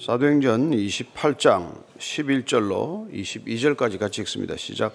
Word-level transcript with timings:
사도행전 0.00 0.70
28장 0.70 1.72
11절로 1.98 3.12
22절까지 3.12 3.98
같이 3.98 4.20
읽습니다. 4.20 4.54
시작. 4.56 4.92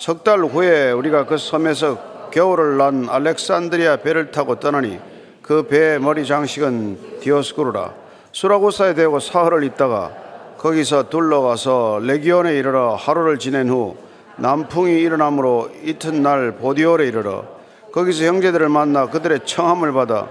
석 0.00 0.24
달 0.24 0.40
후에 0.40 0.90
우리가 0.90 1.24
그 1.26 1.38
섬에서 1.38 2.30
겨울을 2.32 2.76
난 2.76 3.08
알렉산드리아 3.08 3.98
배를 3.98 4.32
타고 4.32 4.58
떠나니 4.58 4.98
그 5.40 5.68
배의 5.68 6.00
머리 6.00 6.26
장식은 6.26 7.20
디오스쿠르라. 7.20 7.94
수라고사에 8.32 8.94
대고 8.94 9.20
사흘을 9.20 9.62
있다가 9.62 10.56
거기서 10.58 11.10
둘러가서 11.10 12.00
레기온에 12.02 12.56
이르러 12.58 12.96
하루를 12.96 13.38
지낸 13.38 13.68
후 13.68 13.96
남풍이 14.36 15.00
일어나므로 15.00 15.70
이튿날 15.84 16.56
보디올에 16.56 17.06
이르러 17.06 17.44
거기서 17.92 18.24
형제들을 18.24 18.68
만나 18.68 19.06
그들의 19.06 19.46
청함을 19.46 19.92
받아 19.92 20.28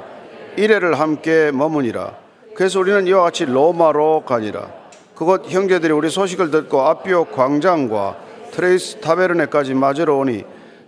이레를 0.57 0.99
함께 0.99 1.51
머무니라. 1.53 2.18
그래서 2.59 2.81
우리는 2.81 3.07
이와 3.07 3.21
같이 3.21 3.45
로마로 3.45 4.23
가니라. 4.25 4.67
그곳 5.15 5.49
형제들이 5.49 5.93
우리 5.93 6.09
소식을 6.09 6.51
듣고 6.51 6.81
압비오 6.81 7.23
광장과 7.27 8.17
트레이스 8.51 8.99
타베르네까지 8.99 9.75
맞으러 9.75 10.17
오니 10.17 10.43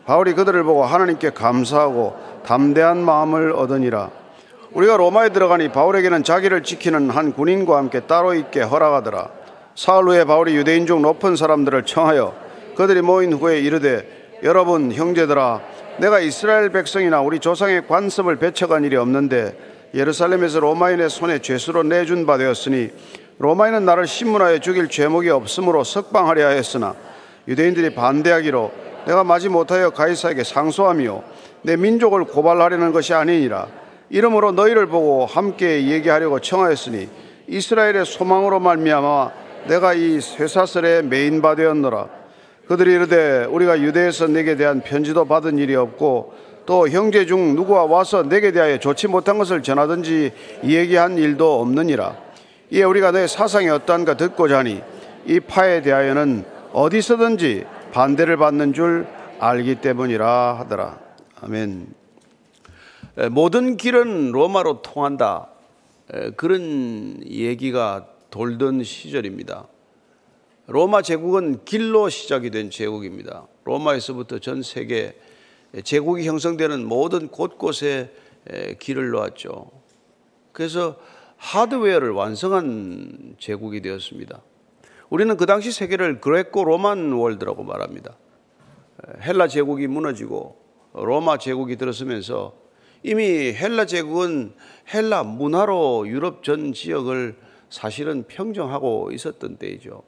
바울이 0.05 0.33
그들을 0.33 0.61
보고 0.65 0.83
하나님께 0.83 1.29
감사하고 1.29 2.17
담대한 2.45 2.97
마음을 2.97 3.53
얻으니라. 3.53 4.09
우리가 4.73 4.97
로마에 4.97 5.29
들어가니 5.29 5.69
바울에게는 5.69 6.25
자기를 6.25 6.63
지키는 6.63 7.09
한 7.09 7.31
군인과 7.31 7.77
함께 7.77 8.01
따로 8.01 8.33
있게 8.33 8.59
허락하더라. 8.63 9.29
사흘 9.73 10.09
후에 10.09 10.25
바울이 10.25 10.53
유대인 10.57 10.85
중 10.85 11.01
높은 11.01 11.37
사람들을 11.37 11.85
청하여 11.85 12.33
그들이 12.75 13.01
모인 13.01 13.31
후에 13.31 13.61
이르되 13.61 14.39
여러분 14.43 14.91
형제들아 14.91 15.61
내가 15.99 16.19
이스라엘 16.19 16.69
백성이나 16.69 17.21
우리 17.21 17.39
조상의 17.39 17.87
관습을 17.87 18.35
배척한 18.35 18.83
일이 18.83 18.97
없는데 18.97 19.70
예루살렘에서 19.93 20.59
로마인의 20.59 21.09
손에 21.09 21.39
죄수로 21.39 21.83
내준 21.83 22.25
바 22.25 22.37
되었으니 22.37 22.89
로마인은 23.39 23.85
나를 23.85 24.07
신문하여 24.07 24.59
죽일 24.59 24.87
죄목이 24.87 25.29
없으므로 25.29 25.83
석방하려 25.83 26.47
하였으나 26.47 26.95
유대인들이 27.47 27.95
반대하기로 27.95 28.71
내가 29.07 29.23
마지 29.23 29.49
못하여 29.49 29.89
가이사에게 29.89 30.43
상소하며 30.43 31.23
내 31.63 31.75
민족을 31.75 32.25
고발하려는 32.25 32.91
것이 32.91 33.13
아니니라. 33.13 33.67
이러므로 34.09 34.51
너희를 34.51 34.87
보고 34.87 35.25
함께 35.25 35.87
얘기하려고 35.87 36.39
청하였으니 36.39 37.09
이스라엘의 37.47 38.05
소망으로 38.05 38.59
말미암아 38.59 39.31
내가 39.67 39.93
이 39.93 40.19
쇠사슬에 40.19 41.01
메인 41.01 41.41
바 41.41 41.55
되었노라. 41.55 42.07
그들이 42.67 42.93
이르되 42.93 43.45
우리가 43.45 43.81
유대에서 43.81 44.27
내게 44.27 44.55
대한 44.55 44.81
편지도 44.81 45.25
받은 45.25 45.57
일이 45.57 45.75
없고 45.75 46.33
또 46.65 46.87
형제 46.89 47.25
중 47.25 47.55
누구와 47.55 47.85
와서 47.85 48.23
내게 48.23 48.51
대하여 48.51 48.79
좋지 48.79 49.07
못한 49.07 49.37
것을 49.37 49.63
전하든지 49.63 50.31
얘기한 50.65 51.17
일도 51.17 51.59
없느니라. 51.59 52.17
이에 52.71 52.83
우리가 52.83 53.11
내 53.11 53.27
사상이 53.27 53.69
어떠한가 53.69 54.15
듣고자 54.17 54.59
하니 54.59 54.81
이 55.25 55.39
파에 55.39 55.81
대하여는 55.81 56.45
어디서든지 56.73 57.65
반대를 57.91 58.37
받는 58.37 58.73
줄 58.73 59.07
알기 59.39 59.75
때문이라 59.75 60.59
하더라. 60.59 60.99
아멘. 61.41 61.93
모든 63.31 63.75
길은 63.75 64.31
로마로 64.31 64.81
통한다. 64.81 65.49
그런 66.37 67.19
얘기가 67.29 68.05
돌던 68.29 68.83
시절입니다. 68.83 69.67
로마 70.67 71.01
제국은 71.01 71.65
길로 71.65 72.07
시작이 72.07 72.49
된 72.49 72.69
제국입니다. 72.69 73.47
로마에서부터 73.65 74.39
전 74.39 74.61
세계 74.61 75.15
제국이 75.83 76.27
형성되는 76.27 76.85
모든 76.85 77.29
곳곳에 77.29 78.11
길을 78.79 79.09
놓았죠. 79.11 79.71
그래서 80.51 80.97
하드웨어를 81.37 82.11
완성한 82.11 83.35
제국이 83.39 83.81
되었습니다. 83.81 84.41
우리는 85.09 85.35
그 85.37 85.45
당시 85.45 85.71
세계를 85.71 86.21
그레코 86.21 86.63
로만 86.65 87.11
월드라고 87.13 87.63
말합니다. 87.63 88.17
헬라 89.21 89.47
제국이 89.47 89.87
무너지고 89.87 90.61
로마 90.93 91.37
제국이 91.37 91.77
들어서면서 91.77 92.53
이미 93.03 93.53
헬라 93.53 93.85
제국은 93.85 94.53
헬라 94.93 95.23
문화로 95.23 96.07
유럽 96.07 96.43
전 96.43 96.73
지역을 96.73 97.35
사실은 97.69 98.25
평정하고 98.27 99.11
있었던 99.11 99.57
때이죠. 99.57 100.03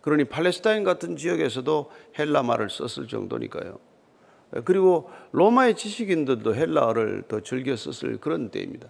그러니 0.00 0.24
팔레스타인 0.24 0.84
같은 0.84 1.16
지역에서도 1.16 1.90
헬라 2.18 2.42
말을 2.42 2.70
썼을 2.70 3.08
정도니까요. 3.08 3.78
그리고 4.64 5.10
로마의 5.32 5.76
지식인들도 5.76 6.54
헬라어를 6.54 7.24
더 7.28 7.40
즐겨 7.40 7.74
썼을 7.74 8.18
그런 8.18 8.50
때입니다. 8.50 8.88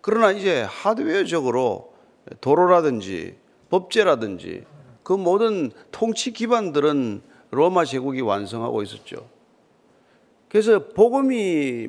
그러나 0.00 0.30
이제 0.30 0.62
하드웨어적으로 0.62 1.92
도로라든지 2.40 3.36
법제라든지 3.70 4.64
그 5.02 5.12
모든 5.12 5.70
통치 5.90 6.32
기반들은 6.32 7.22
로마 7.50 7.84
제국이 7.84 8.20
완성하고 8.20 8.82
있었죠. 8.82 9.28
그래서 10.48 10.88
복음이 10.88 11.88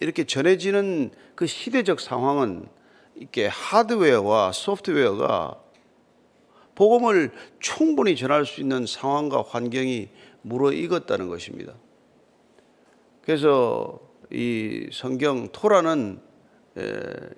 이렇게 0.00 0.24
전해지는 0.24 1.10
그 1.34 1.46
시대적 1.46 2.00
상황은 2.00 2.66
이렇게 3.16 3.46
하드웨어와 3.46 4.52
소프트웨어가 4.52 5.58
복음을 6.74 7.32
충분히 7.58 8.14
전할 8.14 8.46
수 8.46 8.60
있는 8.60 8.86
상황과 8.86 9.42
환경이 9.48 10.08
무르익었다는 10.42 11.28
것입니다. 11.28 11.74
그래서 13.28 14.00
이 14.30 14.88
성경 14.90 15.50
토라는 15.52 16.18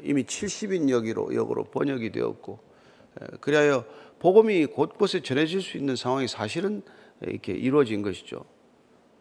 이미 0.05 0.23
70인 0.23 0.89
역으로, 0.89 1.35
역으로 1.35 1.65
번역이 1.65 2.13
되었고 2.13 2.61
그리하여 3.41 3.85
복음이 4.21 4.67
곳곳에 4.67 5.21
전해질 5.21 5.61
수 5.61 5.77
있는 5.77 5.97
상황이 5.97 6.29
사실은 6.29 6.83
이렇게 7.23 7.55
이루어진 7.55 8.03
것이죠. 8.03 8.45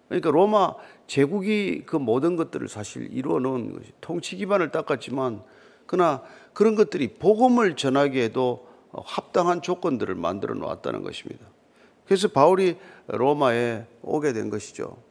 그러니까 0.09 0.29
로마 0.29 0.75
제국이 1.07 1.85
그 1.87 1.95
모든 1.95 2.35
것들을 2.35 2.67
사실 2.67 3.09
이루어 3.11 3.39
놓은 3.39 3.73
것이 3.73 3.91
통치 3.99 4.35
기반을 4.35 4.69
닦았지만 4.69 5.41
그러나 5.87 6.21
그런 6.53 6.75
것들이 6.75 7.15
복음을 7.15 7.77
전하기에도 7.77 8.67
합당한 8.93 9.63
조건들을 9.63 10.13
만들어 10.13 10.53
놓았다는 10.53 11.01
것입니다. 11.01 11.47
그래서 12.05 12.27
바울이 12.27 12.77
로마에 13.07 13.87
오게 14.03 14.33
된 14.33 14.51
것이죠. 14.51 15.08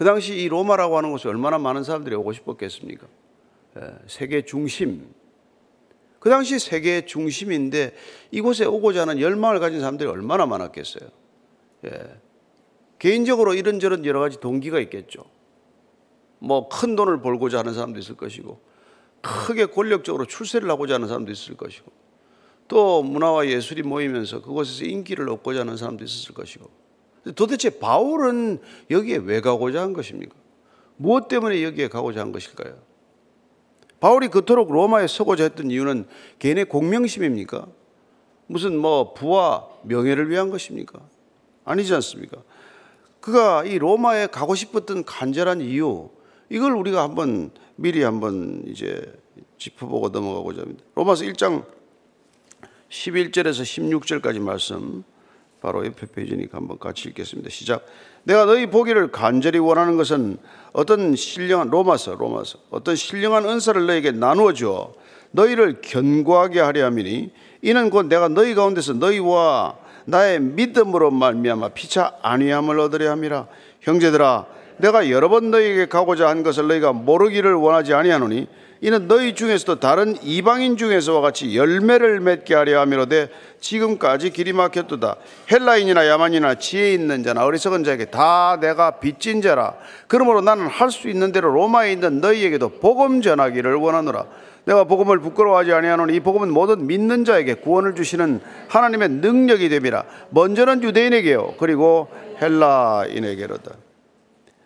그 0.00 0.04
당시 0.06 0.34
이 0.34 0.48
로마라고 0.48 0.96
하는 0.96 1.10
곳에 1.10 1.28
얼마나 1.28 1.58
많은 1.58 1.84
사람들이 1.84 2.14
오고 2.14 2.32
싶었겠습니까? 2.32 3.06
예, 3.76 3.82
세계 4.06 4.46
중심. 4.46 5.12
그 6.18 6.30
당시 6.30 6.58
세계 6.58 7.04
중심인데 7.04 7.94
이곳에 8.30 8.64
오고자 8.64 9.02
하는 9.02 9.20
열망을 9.20 9.60
가진 9.60 9.78
사람들이 9.80 10.08
얼마나 10.08 10.46
많았겠어요. 10.46 11.06
예. 11.84 12.18
개인적으로 12.98 13.52
이런저런 13.52 14.06
여러 14.06 14.20
가지 14.20 14.40
동기가 14.40 14.80
있겠죠. 14.80 15.22
뭐 16.38 16.70
큰 16.70 16.96
돈을 16.96 17.20
벌고자 17.20 17.58
하는 17.58 17.74
사람도 17.74 17.98
있을 17.98 18.16
것이고, 18.16 18.58
크게 19.20 19.66
권력적으로 19.66 20.24
출세를 20.24 20.70
하고자 20.70 20.94
하는 20.94 21.08
사람도 21.08 21.30
있을 21.30 21.58
것이고, 21.58 21.92
또 22.68 23.02
문화와 23.02 23.48
예술이 23.48 23.82
모이면서 23.82 24.40
그곳에서 24.40 24.86
인기를 24.86 25.28
얻고자 25.28 25.60
하는 25.60 25.76
사람도 25.76 26.02
있었을 26.04 26.34
것이고, 26.34 26.70
도대체 27.34 27.70
바울은 27.78 28.60
여기에 28.90 29.18
왜 29.24 29.40
가고자 29.40 29.82
한 29.82 29.92
것입니까? 29.92 30.34
무엇 30.96 31.28
때문에 31.28 31.62
여기에 31.62 31.88
가고자 31.88 32.20
한 32.20 32.32
것일까요? 32.32 32.76
바울이 34.00 34.28
그토록 34.28 34.72
로마에 34.72 35.06
서고자 35.06 35.44
했던 35.44 35.70
이유는 35.70 36.06
개인의 36.38 36.66
공명심입니까? 36.66 37.66
무슨 38.46 38.76
뭐 38.78 39.12
부와 39.12 39.68
명예를 39.84 40.30
위한 40.30 40.50
것입니까? 40.50 41.00
아니지 41.64 41.94
않습니까? 41.94 42.38
그가 43.20 43.64
이 43.64 43.78
로마에 43.78 44.26
가고 44.28 44.54
싶었던 44.54 45.04
간절한 45.04 45.60
이유, 45.60 46.08
이걸 46.48 46.72
우리가 46.72 47.02
한번 47.02 47.50
미리 47.76 48.02
한번 48.02 48.64
이제 48.66 49.12
짚어보고 49.58 50.08
넘어가고자 50.08 50.62
합니다. 50.62 50.82
로마서 50.94 51.24
1장 51.24 51.64
11절에서 52.88 53.62
16절까지 53.62 54.40
말씀 54.40 55.04
바로 55.60 55.84
옆에 55.84 56.06
페이지니까 56.06 56.58
한번 56.58 56.78
같이 56.78 57.08
읽겠습니다. 57.08 57.50
시작. 57.50 57.84
내가 58.24 58.44
너희 58.44 58.66
보기를 58.66 59.10
간절히 59.10 59.58
원하는 59.58 59.96
것은 59.96 60.38
어떤 60.72 61.16
신령한 61.16 61.70
로마서 61.70 62.14
로마서 62.14 62.58
어떤 62.70 62.96
신령한 62.96 63.44
은사를 63.46 63.86
너에게 63.86 64.12
나누어 64.12 64.52
줘 64.52 64.92
너희를 65.32 65.80
견고하게 65.80 66.60
하려 66.60 66.84
함이니 66.86 67.30
이는 67.62 67.90
곧 67.90 68.06
내가 68.06 68.28
너희 68.28 68.54
가운데서 68.54 68.94
너희와 68.94 69.76
나의 70.06 70.40
믿음으로 70.40 71.10
말미암아 71.10 71.70
피차 71.70 72.18
안위함을 72.22 72.78
얻으려 72.80 73.10
함이라 73.10 73.46
형제들아 73.80 74.46
내가 74.78 75.10
여러 75.10 75.28
번 75.28 75.50
너희에게 75.50 75.86
가고자 75.86 76.28
한 76.28 76.42
것을 76.42 76.68
너희가 76.68 76.92
모르기를 76.92 77.54
원하지 77.54 77.92
아니하노니 77.94 78.48
이는 78.82 79.08
너희 79.08 79.34
중에서도 79.34 79.78
다른 79.78 80.16
이방인 80.22 80.78
중에서와 80.78 81.20
같이 81.20 81.54
열매를 81.54 82.20
맺게 82.20 82.54
하려 82.54 82.80
함이로되 82.80 83.28
지금까지 83.60 84.30
길이 84.30 84.54
막혔도다. 84.54 85.16
헬라인이나 85.50 86.08
야만이나 86.08 86.54
지혜 86.54 86.94
있는 86.94 87.22
자나 87.22 87.44
어리석은 87.44 87.84
자에게 87.84 88.06
다 88.06 88.56
내가 88.58 88.92
빚진 89.00 89.42
자라. 89.42 89.74
그러므로 90.06 90.40
나는 90.40 90.66
할 90.66 90.90
수 90.90 91.08
있는 91.08 91.30
대로 91.30 91.52
로마에 91.52 91.92
있는 91.92 92.20
너희에게도 92.20 92.80
복음 92.80 93.20
전하기를 93.20 93.74
원하노라. 93.74 94.24
내가 94.64 94.84
복음을 94.84 95.18
부끄러워하지 95.20 95.72
아니하노니 95.72 96.14
이 96.16 96.20
복음은 96.20 96.50
모든 96.50 96.86
믿는 96.86 97.24
자에게 97.24 97.54
구원을 97.54 97.94
주시는 97.94 98.40
하나님의 98.68 99.08
능력이 99.10 99.68
됨이라. 99.68 100.04
먼저는 100.30 100.82
유대인에게요. 100.82 101.54
그리고 101.58 102.08
헬라인에게로다. 102.40 103.72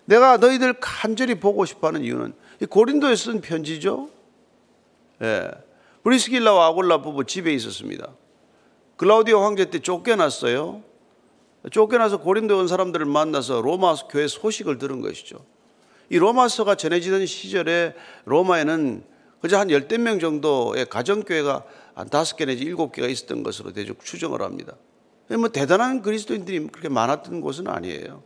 내가 0.07 0.37
너희들 0.37 0.75
간절히 0.81 1.35
보고 1.37 1.65
싶어하는 1.65 2.03
이유는 2.03 2.29
이 2.29 2.33
고린도에 2.69 3.17
쓴 3.17 3.41
편지죠 3.41 4.11
예. 5.23 5.51
브리스길라와 6.03 6.67
아골라 6.69 7.03
부부 7.03 7.25
집에 7.25 7.53
있었습니다 7.55 8.09
글라우디오 8.97 9.41
황제 9.41 9.71
때 9.71 9.79
쫓겨났어요 9.81 10.83
쫓겨나서 11.71 12.19
고린도에 12.19 12.59
온 12.59 12.69
사람들을 12.69 13.07
만나서 13.07 13.63
로마 13.63 13.95
교회 14.11 14.27
소식을 14.27 14.79
들은 14.79 15.01
것이죠 15.01 15.45
이 16.11 16.19
로마서가 16.19 16.75
전해지던 16.75 17.27
시절에 17.27 17.95
로마에는 18.25 19.05
그저 19.41 19.59
한 19.59 19.71
열댓 19.71 19.99
명 19.99 20.19
정도의 20.21 20.87
가정교회가 20.87 21.65
한 21.95 22.09
다섯 22.09 22.37
개 22.37 22.47
내지 22.47 22.65
일곱 22.65 22.93
개가 22.93 23.09
있었던 23.09 23.43
것으로 23.43 23.73
대충 23.75 23.95
추정을 24.03 24.41
합니다. 24.41 24.75
뭐 25.29 25.49
대단한 25.49 26.01
그리스도인들이 26.01 26.69
그렇게 26.69 26.89
많았던 26.89 27.43
곳은 27.43 27.69
아니에요. 27.69 28.23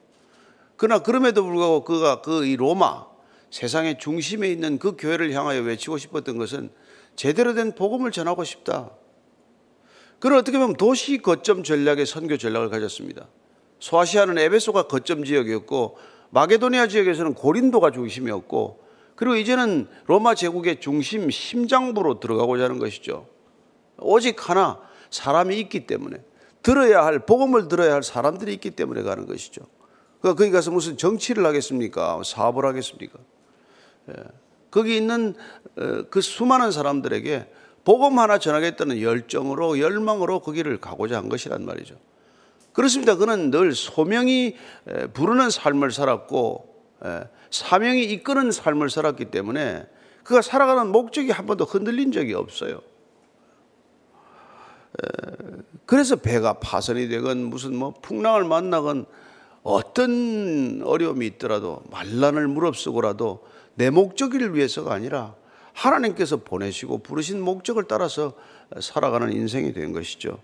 그러나 0.76 1.02
그럼에도 1.02 1.42
불구하고 1.42 1.82
그가 1.82 2.20
그 2.20 2.44
이 2.44 2.56
로마 2.56 3.07
세상의 3.50 3.98
중심에 3.98 4.48
있는 4.48 4.78
그 4.78 4.96
교회를 4.96 5.32
향하여 5.32 5.62
외치고 5.62 5.98
싶었던 5.98 6.36
것은 6.38 6.70
제대로 7.16 7.54
된 7.54 7.74
복음을 7.74 8.10
전하고 8.10 8.44
싶다. 8.44 8.90
그런 10.20 10.38
어떻게 10.38 10.58
보면 10.58 10.76
도시 10.76 11.18
거점 11.18 11.62
전략의 11.62 12.06
선교 12.06 12.36
전략을 12.36 12.70
가졌습니다. 12.70 13.28
소아시아는 13.80 14.38
에베소가 14.38 14.84
거점 14.84 15.24
지역이었고 15.24 15.96
마게도니아 16.30 16.88
지역에서는 16.88 17.34
고린도가 17.34 17.90
중심이었고 17.92 18.84
그리고 19.14 19.36
이제는 19.36 19.88
로마 20.06 20.34
제국의 20.34 20.80
중심 20.80 21.30
심장부로 21.30 22.20
들어가고자 22.20 22.64
하는 22.64 22.78
것이죠. 22.78 23.26
오직 23.98 24.48
하나 24.48 24.80
사람이 25.10 25.58
있기 25.60 25.86
때문에 25.86 26.18
들어야 26.62 27.04
할 27.04 27.20
복음을 27.20 27.68
들어야 27.68 27.94
할 27.94 28.02
사람들이 28.02 28.52
있기 28.54 28.70
때문에 28.72 29.02
가는 29.02 29.26
것이죠. 29.26 29.62
그러니까 30.20 30.38
거기 30.38 30.50
가서 30.50 30.70
무슨 30.70 30.96
정치를 30.96 31.46
하겠습니까? 31.46 32.20
사업을 32.24 32.64
하겠습니까? 32.64 33.18
예. 34.08 34.12
거기 34.70 34.96
있는 34.96 35.34
어, 35.76 36.04
그 36.10 36.20
수많은 36.20 36.72
사람들에게 36.72 37.46
복음 37.84 38.18
하나 38.18 38.38
전하겠다는 38.38 39.00
열정으로 39.00 39.78
열망으로 39.78 40.40
거기를 40.40 40.78
가고자 40.78 41.16
한 41.16 41.28
것이란 41.28 41.64
말이죠. 41.64 41.96
그렇습니다. 42.74 43.16
그는 43.16 43.50
늘 43.50 43.74
소명이 43.74 44.56
부르는 45.14 45.48
삶을 45.48 45.90
살았고 45.90 46.84
사명이 47.50 48.04
이끄는 48.04 48.52
삶을 48.52 48.90
살았기 48.90 49.26
때문에 49.26 49.86
그가 50.22 50.42
살아가는 50.42 50.92
목적이 50.92 51.30
한 51.30 51.46
번도 51.46 51.64
흔들린 51.64 52.12
적이 52.12 52.34
없어요. 52.34 52.82
그래서 55.86 56.16
배가 56.16 56.54
파손이 56.54 57.08
되건 57.08 57.44
무슨 57.44 57.74
뭐 57.74 57.94
풍랑을 58.02 58.44
만나건 58.44 59.06
어떤 59.62 60.82
어려움이 60.84 61.26
있더라도 61.26 61.82
만란을 61.90 62.46
무릅쓰고라도 62.48 63.42
내 63.78 63.90
목적을 63.90 64.56
위해서가 64.56 64.92
아니라 64.92 65.36
하나님께서 65.72 66.38
보내시고 66.38 66.98
부르신 66.98 67.40
목적을 67.40 67.84
따라서 67.84 68.34
살아가는 68.80 69.32
인생이 69.32 69.72
된 69.72 69.92
것이죠. 69.92 70.40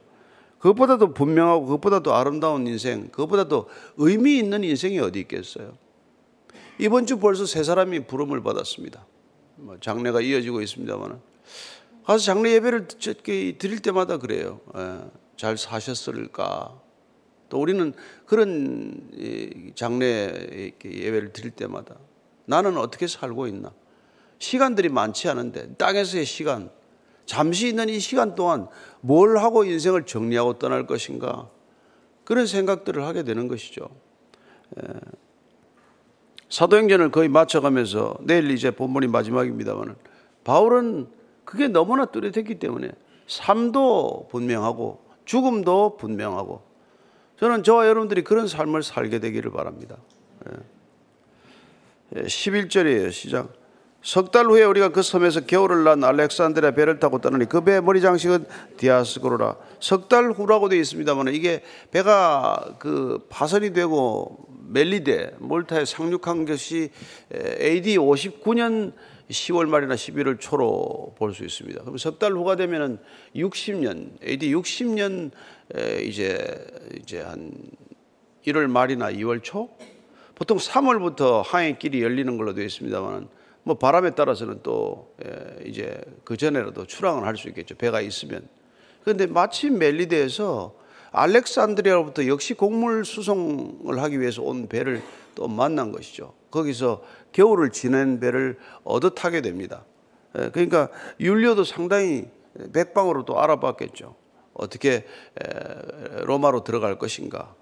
그것보다도 0.60 1.14
분명하고 1.14 1.66
그것보다도 1.66 2.14
아름다운 2.14 2.68
인생, 2.68 3.08
그것보다도 3.08 3.68
의미 3.96 4.38
있는 4.38 4.62
인생이 4.62 5.00
어디 5.00 5.18
있겠어요? 5.20 5.76
이번 6.78 7.06
주 7.06 7.18
벌써 7.18 7.44
세 7.44 7.64
사람이 7.64 8.06
부름을 8.06 8.40
받았습니다. 8.44 9.04
뭐 9.56 9.78
장례가 9.80 10.20
이어지고 10.20 10.62
있습니다만 10.62 11.20
가서 12.04 12.24
장례 12.24 12.52
예배를 12.52 12.86
드릴 13.58 13.80
때마다 13.80 14.18
그래요. 14.18 14.60
예, 14.76 15.00
잘 15.36 15.58
사셨을까? 15.58 16.80
또 17.48 17.60
우리는 17.60 17.92
그런 18.26 19.10
장례 19.74 20.72
예배를 20.84 21.32
드릴 21.32 21.50
때마다 21.50 21.96
나는 22.46 22.76
어떻게 22.76 23.06
살고 23.06 23.46
있나? 23.46 23.72
시간들이 24.38 24.88
많지 24.88 25.28
않은데 25.28 25.74
땅에서의 25.74 26.24
시간, 26.24 26.70
잠시 27.26 27.68
있는 27.68 27.88
이 27.88 27.98
시간 28.00 28.34
동안 28.34 28.68
뭘 29.00 29.38
하고 29.38 29.64
인생을 29.64 30.04
정리하고 30.04 30.58
떠날 30.58 30.86
것인가? 30.86 31.48
그런 32.24 32.46
생각들을 32.46 33.04
하게 33.04 33.22
되는 33.22 33.48
것이죠. 33.48 33.88
예. 34.78 34.94
사도행전을 36.48 37.10
거의 37.10 37.28
맞춰가면서 37.28 38.16
내일 38.20 38.50
이제 38.50 38.70
본문이 38.70 39.08
마지막입니다만 39.08 39.96
바울은 40.44 41.08
그게 41.44 41.68
너무나 41.68 42.04
뚜렷했기 42.06 42.58
때문에 42.58 42.92
삶도 43.26 44.28
분명하고 44.30 45.02
죽음도 45.24 45.96
분명하고 45.96 46.62
저는 47.40 47.62
저와 47.62 47.88
여러분들이 47.88 48.22
그런 48.22 48.46
삶을 48.46 48.82
살게 48.82 49.18
되기를 49.18 49.50
바랍니다. 49.50 49.96
11절이에요. 52.12 53.06
예. 53.06 53.10
시작. 53.10 53.52
석 54.02 54.30
달 54.30 54.44
후에 54.44 54.64
우리가 54.64 54.90
그 54.90 55.00
섬에서 55.02 55.46
겨울을 55.46 55.84
난 55.84 56.04
알렉산드리아 56.04 56.72
배를 56.72 57.00
타고 57.00 57.22
떠나니 57.22 57.48
그 57.48 57.64
배의 57.64 57.82
머리 57.82 58.02
장식은 58.02 58.44
디아스고로라. 58.76 59.56
석 59.80 60.08
달 60.08 60.30
후라고 60.30 60.68
되어 60.68 60.78
있습니다만 60.78 61.28
이게 61.28 61.62
배가 61.90 62.76
그 62.78 63.26
파선이 63.30 63.72
되고 63.72 64.46
멜리데 64.68 65.36
몰타에 65.38 65.86
상륙한 65.86 66.44
것이 66.44 66.90
AD 67.32 67.96
59년 67.96 68.92
10월 69.30 69.66
말이나 69.66 69.94
11월 69.94 70.38
초로 70.38 71.14
볼 71.16 71.32
수 71.32 71.42
있습니다. 71.44 71.80
그럼 71.80 71.96
석 71.96 72.18
달 72.18 72.32
후가 72.32 72.56
되면은 72.56 72.98
60년, 73.34 74.22
AD 74.22 74.54
60년 74.54 75.30
이제 76.02 76.66
이제 77.00 77.20
한 77.22 77.52
1월 78.46 78.66
말이나 78.68 79.10
2월 79.12 79.42
초 79.42 79.70
보통 80.34 80.58
3월부터 80.58 81.42
항해길이 81.44 82.02
열리는 82.02 82.36
걸로 82.36 82.54
되어 82.54 82.64
있습니다만 82.64 83.28
뭐 83.62 83.76
바람에 83.76 84.10
따라서는 84.10 84.60
또 84.62 85.14
이제 85.64 86.00
그 86.24 86.36
전에라도 86.36 86.86
출항을 86.86 87.24
할 87.24 87.36
수 87.36 87.48
있겠죠. 87.48 87.76
배가 87.76 88.00
있으면. 88.00 88.46
그런데 89.02 89.26
마침 89.26 89.78
멜리데에서 89.78 90.74
알렉산드리아로부터 91.12 92.26
역시 92.26 92.54
곡물 92.54 93.04
수송을 93.04 94.02
하기 94.02 94.20
위해서 94.20 94.42
온 94.42 94.68
배를 94.68 95.02
또 95.34 95.46
만난 95.46 95.92
것이죠. 95.92 96.34
거기서 96.50 97.04
겨울을 97.32 97.70
지낸 97.70 98.18
배를 98.20 98.58
얻어 98.82 99.10
타게 99.10 99.40
됩니다. 99.40 99.84
예, 100.38 100.50
그러니까 100.50 100.88
율리오도 101.20 101.64
상당히 101.64 102.24
백방으로 102.72 103.24
또 103.24 103.40
알아봤겠죠. 103.40 104.14
어떻게 104.54 105.04
로마로 106.22 106.64
들어갈 106.64 106.98
것인가. 106.98 107.54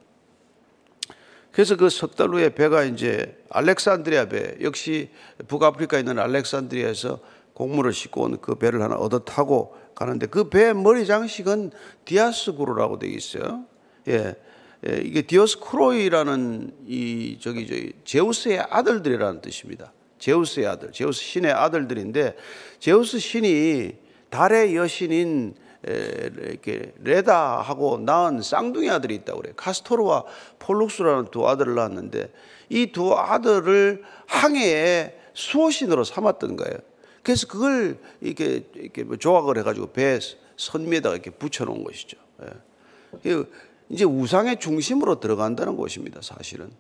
그래서 1.52 1.76
그 1.76 1.86
석 1.86 2.16
달 2.16 2.28
후에 2.30 2.54
배가 2.54 2.84
이제 2.84 3.36
알렉산드리아 3.50 4.28
배, 4.28 4.56
역시 4.62 5.10
북아프리카에 5.48 6.00
있는 6.00 6.18
알렉산드리아에서 6.18 7.20
곡물을 7.54 7.92
싣고 7.92 8.22
온 8.22 8.38
그 8.40 8.54
배를 8.54 8.80
하나 8.82 8.96
얻어 8.96 9.18
타고 9.20 9.76
가는데 9.94 10.26
그배 10.26 10.72
머리 10.72 11.06
장식은 11.06 11.70
디아스구르라고 12.06 12.98
되어 12.98 13.10
있어요. 13.10 13.64
예. 14.08 14.34
예, 14.88 14.96
이게 15.04 15.22
디오스크로이라는 15.22 16.72
이 16.88 17.38
저기 17.40 17.68
저기 17.68 17.92
제우스의 18.04 18.58
아들들이라는 18.68 19.40
뜻입니다. 19.40 19.92
제우스의 20.18 20.66
아들, 20.66 20.90
제우스 20.90 21.22
신의 21.22 21.52
아들들인데 21.52 22.34
제우스 22.80 23.18
신이 23.20 23.92
달의 24.30 24.74
여신인 24.74 25.54
이렇게 25.84 26.94
레다하고 27.02 27.98
낳은 27.98 28.42
쌍둥이 28.42 28.88
아들이 28.90 29.16
있다고 29.16 29.40
그래요. 29.40 29.54
카스토르와 29.56 30.24
폴룩스라는 30.58 31.26
두 31.30 31.48
아들을 31.48 31.74
낳았는데 31.74 32.32
이 32.70 32.92
두 32.92 33.14
아들을 33.14 34.02
항해의 34.26 35.18
수호신으로 35.34 36.04
삼았던 36.04 36.56
거예요. 36.56 36.78
그래서 37.22 37.46
그걸 37.46 37.98
이렇게, 38.20 38.64
이렇게 38.74 39.04
뭐 39.04 39.16
조각을 39.16 39.58
해가지고 39.58 39.92
배 39.92 40.18
선미에다가 40.56 41.14
이렇게 41.14 41.30
붙여놓은 41.30 41.84
것이죠. 41.84 42.18
예. 43.26 43.44
이제 43.88 44.04
우상의 44.04 44.58
중심으로 44.58 45.20
들어간다는 45.20 45.76
것입니다, 45.76 46.20
사실은. 46.22 46.70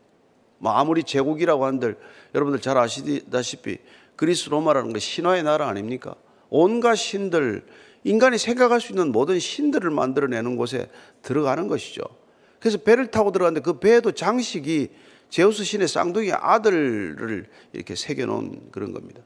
뭐 0.58 0.72
아무리 0.72 1.02
제국이라고 1.02 1.64
한들 1.66 1.98
여러분들 2.34 2.60
잘 2.60 2.78
아시다시피 2.78 3.78
그리스 4.16 4.48
로마라는 4.48 4.92
건 4.92 5.00
신화의 5.00 5.42
나라 5.42 5.68
아닙니까? 5.68 6.14
온갖 6.48 6.94
신들, 6.94 7.64
인간이 8.04 8.38
생각할 8.38 8.80
수 8.80 8.92
있는 8.92 9.12
모든 9.12 9.38
신들을 9.38 9.90
만들어내는 9.90 10.56
곳에 10.56 10.90
들어가는 11.22 11.68
것이죠. 11.68 12.02
그래서 12.58 12.78
배를 12.78 13.10
타고 13.10 13.32
들어갔는데 13.32 13.64
그 13.64 13.78
배에도 13.78 14.12
장식이 14.12 14.90
제우스 15.30 15.64
신의 15.64 15.88
쌍둥이 15.88 16.32
아들을 16.32 17.46
이렇게 17.72 17.94
새겨놓은 17.94 18.70
그런 18.70 18.92
겁니다. 18.92 19.20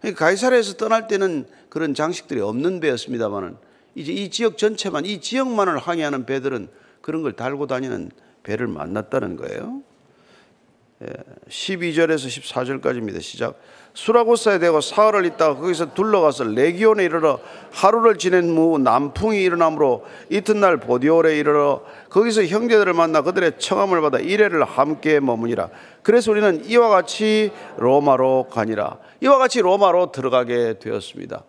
그러니까 0.00 0.26
가이사르에서 0.26 0.74
떠날 0.74 1.06
때는 1.06 1.46
그런 1.68 1.94
장식들이 1.94 2.40
없는 2.40 2.80
배였습니다만은 2.80 3.56
이제 3.94 4.12
이 4.12 4.30
지역 4.30 4.58
전체만 4.58 5.06
이 5.06 5.20
지역만을 5.20 5.78
항해하는 5.78 6.26
배들은 6.26 6.68
그런 7.00 7.22
걸 7.22 7.34
달고 7.34 7.66
다니는 7.66 8.10
배를 8.42 8.66
만났다는 8.66 9.36
거예요. 9.36 9.82
12절에서 11.48 12.80
14절까지입니다. 12.80 13.20
시작. 13.20 13.60
수라고사에 13.94 14.58
대고 14.58 14.80
사흘을 14.80 15.26
있다가 15.26 15.56
거기서 15.56 15.92
둘러가서 15.92 16.44
레기온에 16.44 17.04
이르러 17.04 17.38
하루를 17.72 18.16
지낸 18.16 18.56
후 18.56 18.78
남풍이 18.78 19.42
일어나므로 19.42 20.04
이튿날 20.30 20.78
보디올에 20.78 21.38
이르러 21.38 21.82
거기서 22.08 22.44
형제들을 22.44 22.92
만나 22.94 23.20
그들의 23.20 23.58
청함을 23.58 24.00
받아 24.00 24.18
이래를 24.18 24.64
함께 24.64 25.20
머무니라. 25.20 25.68
그래서 26.02 26.30
우리는 26.30 26.64
이와 26.64 26.88
같이 26.88 27.52
로마로 27.76 28.48
가니라. 28.50 28.98
이와 29.20 29.38
같이 29.38 29.60
로마로 29.60 30.10
들어가게 30.10 30.78
되었습니다. 30.78 31.44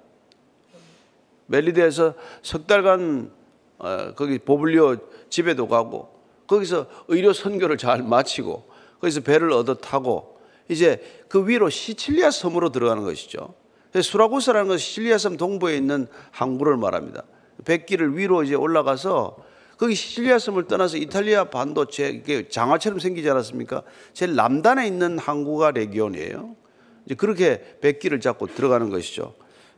멜리데에서 1.45 2.13
석 2.41 2.67
달간 2.67 3.31
어, 3.79 4.13
거기 4.15 4.39
보블리오 4.39 4.97
집에도 5.29 5.67
가고 5.67 6.13
거기서 6.47 6.88
의료 7.07 7.33
선교를 7.33 7.77
잘 7.77 8.03
마치고 8.03 8.67
거기서 9.00 9.21
배를 9.21 9.51
얻어 9.51 9.75
타고 9.75 10.32
이제 10.70 11.01
그 11.27 11.48
위로 11.48 11.70
시칠리아 11.70 12.32
섬으로 12.32 12.72
들어가는 12.72 13.03
것이죠. 13.03 13.53
수라고스라는 14.01 14.67
것은 14.67 14.77
시칠리아 14.79 15.17
섬 15.17 15.38
동부에 15.38 15.75
있는 15.75 16.08
항구를 16.32 16.77
말합니다. 16.77 17.24
백기를 17.65 18.17
위로 18.17 18.43
이제 18.43 18.55
올라가서 18.55 19.38
거기 19.77 19.96
시칠리아 19.96 20.39
섬을 20.39 20.67
떠나서 20.67 20.98
이탈리아 20.98 21.46
반도 21.46 21.86
제 21.86 22.24
장화처럼 22.50 23.00
생기지 23.00 23.29
않았습니까? 23.29 23.84
제일 24.13 24.36
남단에 24.36 24.88
있는 24.88 25.20
항구가 25.20 25.72
레기온이에요. 25.72 26.55
이제 27.05 27.15
그렇게 27.15 27.77
백기를 27.82 28.20
잡고 28.20 28.48
들어가는 28.48 28.89
것이죠. 28.89 29.36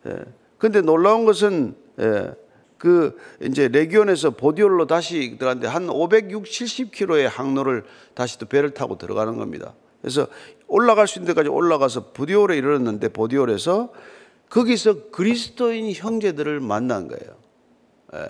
예. 0.08 0.16
근데 0.58 0.82
놀라운 0.82 1.26
것은 1.26 1.76
예. 2.00 2.34
그 2.78 3.18
이제 3.42 3.68
레기온에서 3.68 4.32
보디올로 4.32 4.86
다시 4.86 5.38
들어갔는데 5.38 5.68
한 5.68 5.90
560, 5.90 6.44
70km의 6.92 7.28
항로를 7.30 7.86
다시 8.14 8.38
또 8.38 8.46
배를 8.46 8.72
타고 8.72 8.98
들어가는 8.98 9.38
겁니다. 9.38 9.74
그래서 10.06 10.28
올라갈 10.68 11.08
수 11.08 11.18
있는 11.18 11.34
데까지 11.34 11.50
올라가서 11.50 12.12
보디올에 12.12 12.56
이르렀는데 12.58 13.10
보디올에서 13.10 13.92
거기서 14.52 15.10
그리스도인 15.10 15.92
형제들을 15.92 16.60
만난 16.60 17.08
거예요. 17.08 17.36
예. 18.14 18.28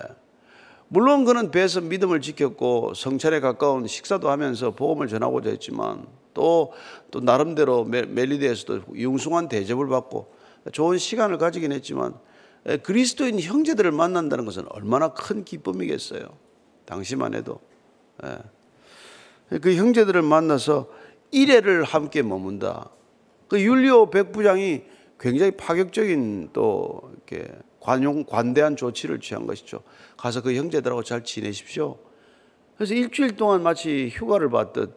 물론 0.88 1.26
그는 1.26 1.50
배에서 1.50 1.82
믿음을 1.82 2.22
지켰고 2.22 2.94
성찬에 2.94 3.40
가까운 3.40 3.86
식사도 3.86 4.30
하면서 4.30 4.70
복음을 4.70 5.06
전하고자 5.06 5.50
했지만 5.50 6.06
또, 6.32 6.72
또 7.10 7.20
나름대로 7.20 7.84
멜리데에서도 7.84 8.94
융숭한 8.94 9.48
대접을 9.48 9.86
받고 9.86 10.32
좋은 10.72 10.96
시간을 10.96 11.36
가지긴 11.36 11.72
했지만 11.72 12.14
그리스도인 12.84 13.38
형제들을 13.38 13.92
만난다는 13.92 14.46
것은 14.46 14.64
얼마나 14.70 15.08
큰 15.08 15.44
기쁨이겠어요. 15.44 16.26
당시만 16.86 17.34
해도. 17.34 17.60
그 19.60 19.74
형제들을 19.74 20.22
만나서 20.22 21.04
일회를 21.36 21.84
함께 21.84 22.22
머문다. 22.22 22.90
그 23.48 23.60
율리오 23.60 24.10
백부장이 24.10 24.82
굉장히 25.20 25.52
파격적인 25.52 26.50
또 26.54 27.12
이렇게 27.12 27.46
관용 27.78 28.24
관대한 28.24 28.74
조치를 28.74 29.20
취한 29.20 29.46
것이죠. 29.46 29.82
가서 30.16 30.42
그 30.42 30.54
형제들하고 30.54 31.02
잘 31.02 31.24
지내십시오. 31.24 31.98
그래서 32.76 32.94
일주일 32.94 33.36
동안 33.36 33.62
마치 33.62 34.08
휴가를 34.08 34.48
받듯 34.48 34.94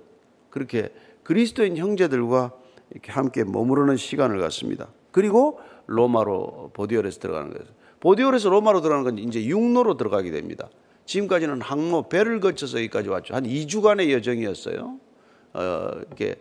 그렇게 0.50 0.90
그리스도인 1.24 1.76
형제들과 1.76 2.54
이렇게 2.92 3.12
함께 3.12 3.44
머무르는 3.44 3.98
시간을 3.98 4.40
갖습니다. 4.40 4.88
그리고 5.12 5.60
로마로 5.88 6.72
보디올에서 6.74 7.20
들어가는 7.20 7.52
거예요. 7.52 7.66
보디올에서 8.00 8.50
로마로 8.50 8.82
들어가는 8.82 9.04
건 9.04 9.18
이제 9.20 9.44
육로로 9.46 9.98
들어가게 9.98 10.32
됩니다. 10.32 10.70
지금까지는 11.06 11.62
항로 11.62 12.08
배를 12.08 12.40
거쳐서 12.40 12.78
여기까지 12.78 13.10
왔죠. 13.10 13.36
한 13.36 13.44
2주간의 13.44 14.12
여정이었어요. 14.12 15.09
어, 15.54 15.92
이렇게 16.08 16.36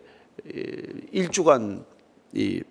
1주간 1.13 1.85
이 2.33 2.61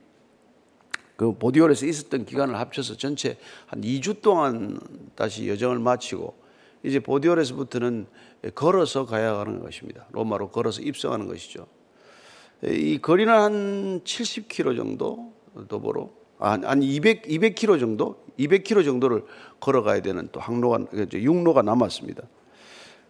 그 1.19 1.33
보디올에서 1.37 1.85
있었던 1.85 2.27
기간을 2.27 2.57
합쳐서 2.61 2.97
전체 2.97 3.39
한 3.67 3.81
2주 3.81 4.23
동안 4.23 4.79
다시 5.17 5.49
여정을 5.49 5.81
마치고 5.81 6.33
이제 6.85 7.01
보디올에서부터는 7.01 8.07
걸어서 8.55 9.05
가야 9.05 9.37
하는 9.37 9.59
것입니다. 9.59 10.07
로마로 10.13 10.53
걸어서 10.53 10.81
입성하는 10.81 11.27
것이죠. 11.27 11.67
이 12.63 13.01
거리는 13.03 13.33
한 13.33 14.01
70km 14.05 14.77
정도 14.77 15.33
도보로 15.67 16.15
한, 16.39 16.65
한 16.65 16.85
200, 16.85 17.23
200km 17.25 17.81
정도, 17.81 18.25
200km 18.39 18.85
정도를 18.85 19.25
걸어가야 19.59 20.03
되는 20.03 20.29
또 20.31 20.39
항로가, 20.39 20.87
육로가 21.13 21.63
남았습니다. 21.63 22.23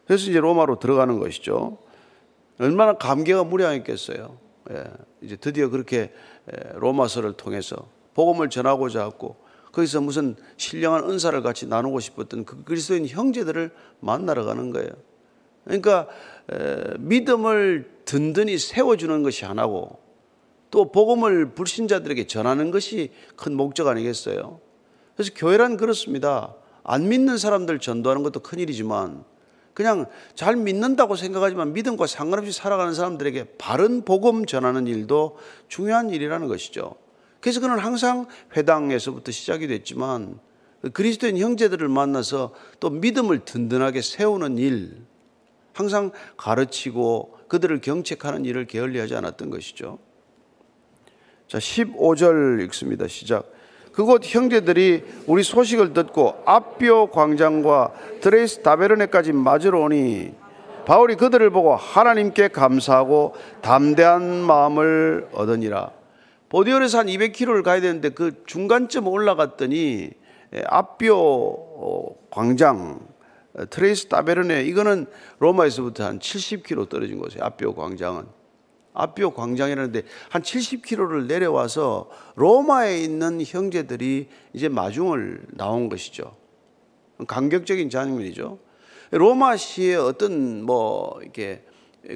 그래서 0.07 0.31
이제 0.31 0.41
로마로 0.41 0.79
들어가는 0.79 1.19
것이죠. 1.19 1.77
얼마나 2.59 2.95
감개가 2.95 3.45
무량했겠어요. 3.45 4.39
예, 4.71 4.85
이제 5.23 5.37
드디어 5.37 5.69
그렇게 5.69 6.13
로마서를 6.75 7.35
통해서 7.35 7.89
복음을 8.15 8.51
전하고자 8.51 9.05
했고 9.05 9.37
거기서 9.73 10.01
무슨 10.01 10.37
신령한 10.57 11.09
은사를 11.09 11.41
같이 11.43 11.67
나누고 11.67 12.01
싶었던 12.01 12.45
그 12.45 12.65
그리스도인 12.65 13.07
형제들을 13.07 13.71
만나러 14.01 14.45
가는 14.45 14.71
거예요. 14.73 14.91
그러니까 15.65 16.09
에, 16.51 16.97
믿음을 16.99 17.91
든든히 18.05 18.59
세워주는 18.59 19.23
것이 19.23 19.45
하나고 19.45 19.99
또 20.71 20.91
복음을 20.91 21.55
불신자들에게 21.55 22.27
전하는 22.27 22.71
것이 22.71 23.11
큰 23.37 23.55
목적 23.55 23.87
아니겠어요? 23.87 24.61
그래서 25.15 25.33
교회란 25.35 25.77
그렇습니다. 25.77 26.55
안 26.83 27.09
믿는 27.09 27.37
사람들 27.37 27.81
전도하는 27.81 28.23
것도 28.23 28.41
큰 28.41 28.59
일이지만 28.59 29.25
그냥 29.79 30.07
잘 30.35 30.57
믿는다고 30.57 31.15
생각하지만 31.15 31.73
믿음과 31.73 32.09
상관없이 32.09 32.51
살아가는 32.51 32.95
사람들에게 32.95 33.45
바른 33.59 34.05
복음 34.05 34.45
전하는 34.45 34.89
일도 34.89 35.39
중요한 35.69 36.11
일이라는 36.11 36.49
것이죠. 36.49 36.97
그래서 37.39 37.61
그는 37.61 37.79
항상 37.79 38.27
회당에서부터 38.57 39.31
시작이 39.31 39.69
됐지만 39.69 40.41
그리스도인 40.93 41.39
형제들을 41.39 41.89
만나서 41.89 42.55
또 42.81 42.91
믿음을 42.91 43.45
든든하게 43.45 44.03
세우는 44.03 44.59
일, 44.59 45.07
항상 45.75 46.11
가르치고 46.37 47.39
그들을 47.47 47.81
경책하는 47.81 48.47
일을 48.47 48.67
게을리하지 48.67 49.15
않았던 49.15 49.49
것이죠. 49.49 50.01
자, 51.47 51.59
15절 51.59 52.65
읽습니다. 52.65 53.07
시작. 53.07 53.53
그곳 53.99 54.23
형제들이 54.25 55.03
우리 55.27 55.43
소식을 55.43 55.93
듣고 55.93 56.41
앞뼈 56.45 57.07
광장과 57.07 57.95
드레이스 58.21 58.63
다베르네까지 58.63 59.33
맞으러 59.33 59.81
오니 59.81 60.35
바울이 60.87 61.17
그들을 61.17 61.51
보고 61.51 61.75
하나님께 61.75 62.47
감사하고 62.47 63.35
담대한 63.61 64.23
마음을 64.23 65.27
얻으니라. 65.33 65.91
보디올에서 66.49 66.99
한 67.01 67.07
200km를 67.09 67.65
가야 67.65 67.81
되는데 67.81 68.11
그 68.11 68.45
중간쯤 68.47 69.09
올라갔더니 69.09 70.11
압비오 70.67 72.15
광장 72.31 73.01
트레이스 73.69 74.07
타베르네 74.07 74.63
이거는 74.63 75.07
로마에서부터 75.41 76.05
한 76.05 76.21
70km 76.21 76.89
떨어진 76.89 77.19
곳이에요. 77.19 77.45
압비오 77.45 77.75
광장은. 77.75 78.38
압비오 78.99 79.31
광장이라는데 79.31 80.03
한 80.29 80.43
70km를 80.43 81.27
내려와서 81.27 82.11
로마에 82.35 82.99
있는 82.99 83.41
형제들이 83.41 84.29
이제 84.53 84.69
마중을 84.69 85.47
나온 85.53 85.89
것이죠. 85.89 86.37
감격적인 87.27 87.91
장면이죠. 87.91 88.59
로마 89.13 89.57
시의 89.57 89.97
어떤 89.97 90.63
뭐 90.65 91.17
이렇게 91.23 91.65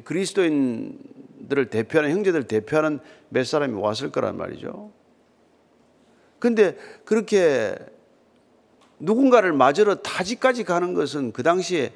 그리스도인들을 0.03 1.71
대표하는 1.71 2.11
형제들을 2.11 2.49
대표하는 2.49 2.99
몇 3.29 3.47
사람이 3.47 3.81
왔을 3.81 4.11
거란 4.11 4.37
말이죠. 4.37 4.91
근데 6.41 6.77
그렇게 7.05 7.77
누군가를 8.99 9.53
맞으러 9.53 9.97
타지까지 9.97 10.65
가는 10.65 10.95
것은 10.95 11.33
그 11.33 11.45
당시에 11.45 11.93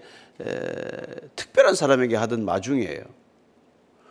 특별한 1.34 1.74
사람에게 1.74 2.14
하던 2.14 2.44
마중이에요. 2.44 3.02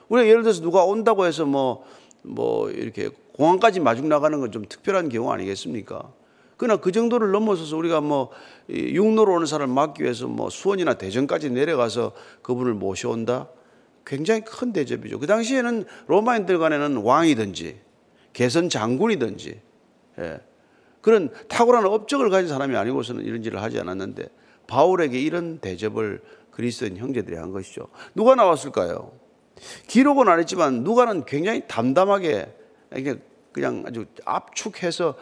우리가 0.10 0.28
예를 0.28 0.44
들어서 0.44 0.62
누가 0.62 0.84
온다고 0.84 1.26
해서 1.26 1.46
뭐, 1.46 1.84
뭐 2.24 2.70
이렇게 2.70 3.10
공항까지 3.34 3.80
마중 3.80 4.08
나가는 4.10 4.40
건 4.40 4.52
좀 4.52 4.66
특별한 4.68 5.10
경우 5.10 5.32
아니겠습니까? 5.32 6.12
그러나 6.58 6.80
그 6.80 6.92
정도를 6.92 7.32
넘어서서 7.32 7.76
우리가 7.76 8.00
뭐 8.00 8.30
육로로 8.70 9.34
오는 9.34 9.46
사람을 9.46 9.74
막기 9.74 10.04
위해서 10.04 10.28
뭐 10.28 10.50
수원이나 10.50 10.94
대전까지 10.94 11.50
내려가서 11.50 12.14
그분을 12.42 12.74
모셔온다? 12.74 13.50
굉장히 14.06 14.42
큰 14.42 14.72
대접이죠. 14.72 15.20
그 15.20 15.28
당시에는 15.28 15.84
로마인들 16.08 16.60
간에는 16.60 16.98
왕이든지 16.98 17.82
개선 18.34 18.70
장군이든지 18.70 19.62
예. 20.20 20.40
그런 21.02 21.30
탁월한 21.50 21.86
업적을 21.86 22.30
가진 22.30 22.48
사람이 22.48 22.76
아니고서는 22.76 23.26
이런 23.26 23.44
일을 23.44 23.62
하지 23.62 23.80
않았는데 23.80 24.28
바울에게 24.68 25.20
이런 25.20 25.60
대접을 25.60 26.22
그리스도인 26.52 26.98
형제들이 26.98 27.36
한 27.36 27.52
것이죠. 27.52 27.90
누가 28.14 28.36
나왔을까요? 28.36 29.12
기록은 29.88 30.28
안 30.28 30.40
했지만 30.40 30.84
누가는 30.84 31.26
굉장히 31.26 31.64
담담하게 31.68 32.54
그냥 33.52 33.84
아주 33.88 34.06
압축해서 34.26 35.16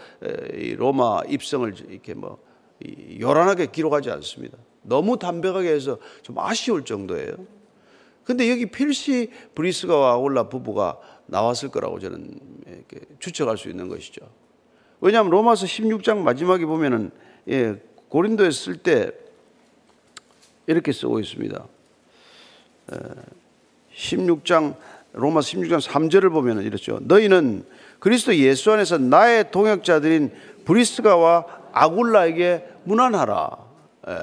로마 0.78 1.22
입성을 1.28 1.74
이렇게 1.90 2.14
뭐 2.14 2.40
요란하게 3.20 3.68
기록하지 3.68 4.10
않습니다. 4.12 4.58
너무 4.82 5.18
담백하게 5.18 5.70
해서 5.70 5.98
좀 6.24 6.38
아쉬울 6.40 6.84
정도예요. 6.84 7.36
근데 8.24 8.50
여기 8.50 8.66
필시 8.66 9.30
브리스가와 9.54 10.18
올라 10.18 10.50
부부가 10.50 10.98
나왔을 11.26 11.70
거라고 11.70 12.00
저는 12.00 12.40
추측할 13.20 13.58
수 13.58 13.70
있는 13.70 13.88
것이죠. 13.88 14.22
왜냐하면 15.02 15.32
로마서 15.32 15.66
16장 15.66 16.20
마지막에 16.20 16.66
보면은 16.66 17.12
예, 17.50 17.82
고린도에 18.10 18.52
쓸 18.52 18.78
때 18.78 19.12
이렇게 20.68 20.92
쓰고 20.92 21.20
있습니다. 21.20 21.68
16장 23.96 24.76
로마 25.14 25.42
16장 25.42 25.80
3절을 25.80 26.32
보면 26.32 26.64
이렇죠. 26.64 27.00
너희는 27.02 27.66
그리스도 28.00 28.36
예수 28.36 28.72
안에서 28.72 28.98
나의 28.98 29.52
동역자들인 29.52 30.32
브리스가와 30.66 31.46
아굴라에게 31.72 32.66
문안하라. 32.84 33.50
예. 34.10 34.14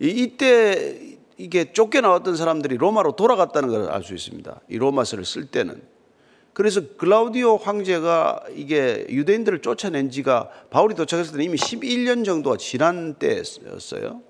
이때 0.00 0.98
이게 1.36 1.72
쫓겨나왔던 1.72 2.36
사람들이 2.36 2.76
로마로 2.76 3.12
돌아갔다는 3.16 3.68
걸 3.68 3.90
알 3.90 4.02
수 4.02 4.14
있습니다. 4.14 4.60
이 4.68 4.78
로마서를 4.78 5.24
쓸 5.24 5.46
때는. 5.46 5.80
그래서 6.52 6.80
글라우디오 6.96 7.56
황제가 7.56 8.44
이게 8.54 9.06
유대인들을 9.08 9.60
쫓아낸 9.62 10.10
지가 10.10 10.50
바울이 10.70 10.94
도착했을 10.94 11.32
때는 11.32 11.44
이미 11.44 11.56
11년 11.56 12.24
정도가 12.24 12.56
지난 12.56 13.14
때였어요. 13.14 14.22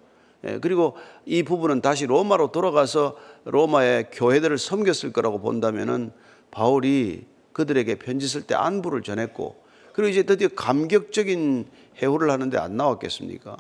예, 0.45 0.59
그리고 0.61 0.97
이 1.27 1.43
부분은 1.43 1.81
다시 1.81 2.07
로마로 2.07 2.53
돌아가서 2.53 3.17
로마의 3.45 4.11
교회들을 4.13 4.59
섬겼을 4.59 5.13
거라고 5.13 5.41
본다면은 5.41 6.13
바울이 6.51 7.27
그들에게 7.53 7.97
편지 7.97 8.29
쓸 8.29 8.43
때 8.43 8.55
안부를 8.55 9.03
전했고 9.03 9.63
그리고 9.93 10.09
이제 10.09 10.23
드디어 10.23 10.49
감격적인 10.49 11.67
해후를 12.03 12.31
하는데 12.31 12.57
안 12.59 12.77
나왔겠습니까? 12.77 13.57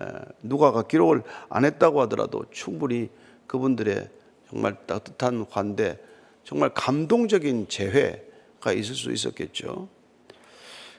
예, 0.00 0.06
누가가 0.42 0.82
기록을 0.82 1.22
안 1.48 1.64
했다고 1.64 2.00
하더라도 2.02 2.44
충분히 2.50 3.10
그분들의 3.46 4.08
정말 4.50 4.76
따뜻한 4.86 5.46
환대, 5.50 5.98
정말 6.42 6.70
감동적인 6.74 7.68
재회가 7.68 8.72
있을 8.72 8.94
수 8.94 9.12
있었겠죠. 9.12 9.88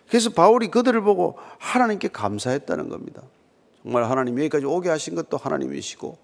그래서 0.08 0.30
바울이 0.30 0.68
그들을 0.68 1.02
보고 1.02 1.38
하나님께 1.58 2.10
감사했다는 2.10 2.90
겁니다. 2.90 3.24
정말 3.82 4.10
하나님 4.10 4.38
여기까지 4.40 4.66
오게 4.66 4.90
하신 4.90 5.16
것도 5.16 5.38
하나님이시고 5.38 6.18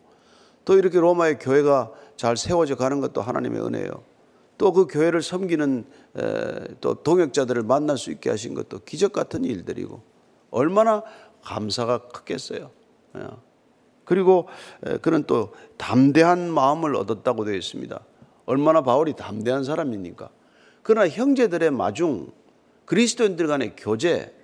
또 0.65 0.77
이렇게 0.77 0.99
로마의 0.99 1.39
교회가 1.39 1.91
잘 2.17 2.37
세워져 2.37 2.75
가는 2.75 2.99
것도 3.01 3.21
하나님의 3.21 3.61
은혜요. 3.61 4.03
또 4.57 4.73
그 4.73 4.85
교회를 4.85 5.23
섬기는 5.23 5.85
또 6.81 6.93
동역자들을 6.93 7.63
만날 7.63 7.97
수 7.97 8.11
있게 8.11 8.29
하신 8.29 8.53
것도 8.53 8.81
기적 8.85 9.11
같은 9.11 9.43
일들이고 9.43 10.03
얼마나 10.51 11.03
감사가 11.41 12.09
크겠어요. 12.09 12.69
예. 13.17 13.27
그리고 14.05 14.47
그는 15.01 15.23
또 15.25 15.53
담대한 15.77 16.51
마음을 16.51 16.95
얻었다고 16.95 17.45
되어 17.45 17.55
있습니다. 17.55 17.99
얼마나 18.45 18.83
바울이 18.83 19.13
담대한 19.13 19.63
사람입니까? 19.63 20.29
그러나 20.83 21.09
형제들의 21.09 21.71
마중, 21.71 22.31
그리스도인들 22.85 23.47
간의 23.47 23.75
교제, 23.77 24.35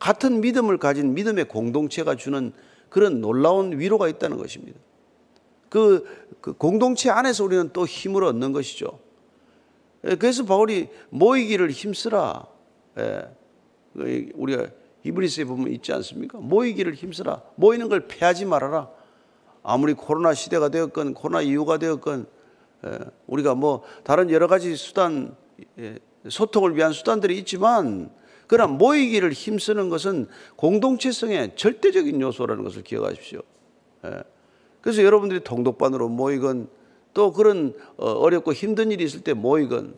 같은 0.00 0.40
믿음을 0.40 0.78
가진 0.78 1.14
믿음의 1.14 1.46
공동체가 1.46 2.16
주는 2.16 2.52
그런 2.88 3.20
놀라운 3.20 3.78
위로가 3.78 4.08
있다는 4.08 4.36
것입니다. 4.36 4.80
그, 5.70 6.04
그 6.42 6.52
공동체 6.52 7.08
안에서 7.08 7.44
우리는 7.44 7.70
또 7.72 7.86
힘을 7.86 8.24
얻는 8.24 8.52
것이죠. 8.52 8.98
그래서 10.02 10.44
바울이 10.44 10.88
모이기를 11.08 11.70
힘쓰라. 11.70 12.46
예. 12.98 13.28
우리가 14.34 14.66
히브리스에 15.02 15.44
보면 15.44 15.72
있지 15.72 15.92
않습니까? 15.92 16.38
모이기를 16.38 16.94
힘쓰라. 16.94 17.42
모이는 17.54 17.88
걸 17.88 18.06
패하지 18.06 18.44
말아라. 18.44 18.90
아무리 19.62 19.94
코로나 19.94 20.34
시대가 20.34 20.68
되었건 20.68 21.14
코로나 21.14 21.42
이후가 21.42 21.78
되었건 21.78 22.26
예, 22.86 22.98
우리가 23.26 23.54
뭐 23.54 23.82
다른 24.04 24.30
여러 24.30 24.46
가지 24.46 24.74
수단 24.74 25.36
예, 25.78 25.98
소통을 26.28 26.76
위한 26.76 26.92
수단들이 26.92 27.38
있지만 27.38 28.10
그러나 28.46 28.72
모이기를 28.72 29.32
힘쓰는 29.32 29.90
것은 29.90 30.28
공동체성의 30.56 31.56
절대적인 31.56 32.20
요소라는 32.20 32.64
것을 32.64 32.82
기억하십시오. 32.82 33.42
예. 34.80 34.82
그래서 34.82 35.02
여러분들이 35.02 35.40
동독반으로 35.40 36.08
모이건 36.08 36.68
또 37.12 37.32
그런 37.32 37.74
어, 37.96 38.10
어렵고 38.10 38.52
힘든 38.52 38.90
일이 38.90 39.04
있을 39.04 39.20
때 39.20 39.34
모이건 39.34 39.94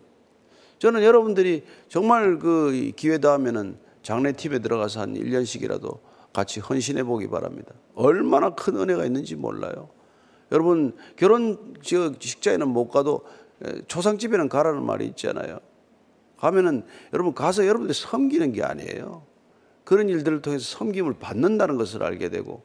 저는 0.79 1.03
여러분들이 1.03 1.64
정말 1.88 2.38
그 2.38 2.90
기회다 2.97 3.33
하면은 3.35 3.79
장례팀에 4.03 4.59
들어가서 4.59 5.01
한 5.01 5.14
1년씩이라도 5.14 6.01
같이 6.33 6.61
헌신해 6.61 7.05
보기 7.05 7.29
바랍니다. 7.29 7.73
얼마나 7.95 8.55
큰 8.55 8.77
은혜가 8.77 9.05
있는지 9.05 9.37
몰라요. 9.37 9.90
여러분 10.51 10.97
결혼 11.16 11.75
식자에는 11.83 12.68
못 12.68 12.88
가도 12.88 13.25
초상집에는 13.87 14.49
가라는 14.49 14.85
말이 14.85 15.07
있잖아요. 15.07 15.61
가면은 16.37 16.85
여러분 17.12 17.33
가서 17.33 17.66
여러분들 17.66 17.95
섬기는 17.95 18.53
게 18.53 18.64
아니에요. 18.64 19.25
그런 19.85 20.09
일들을 20.09 20.42
통해서 20.42 20.79
섬김을 20.79 21.14
받는다는 21.21 21.77
것을 21.77 22.03
알게 22.03 22.29
되고 22.29 22.64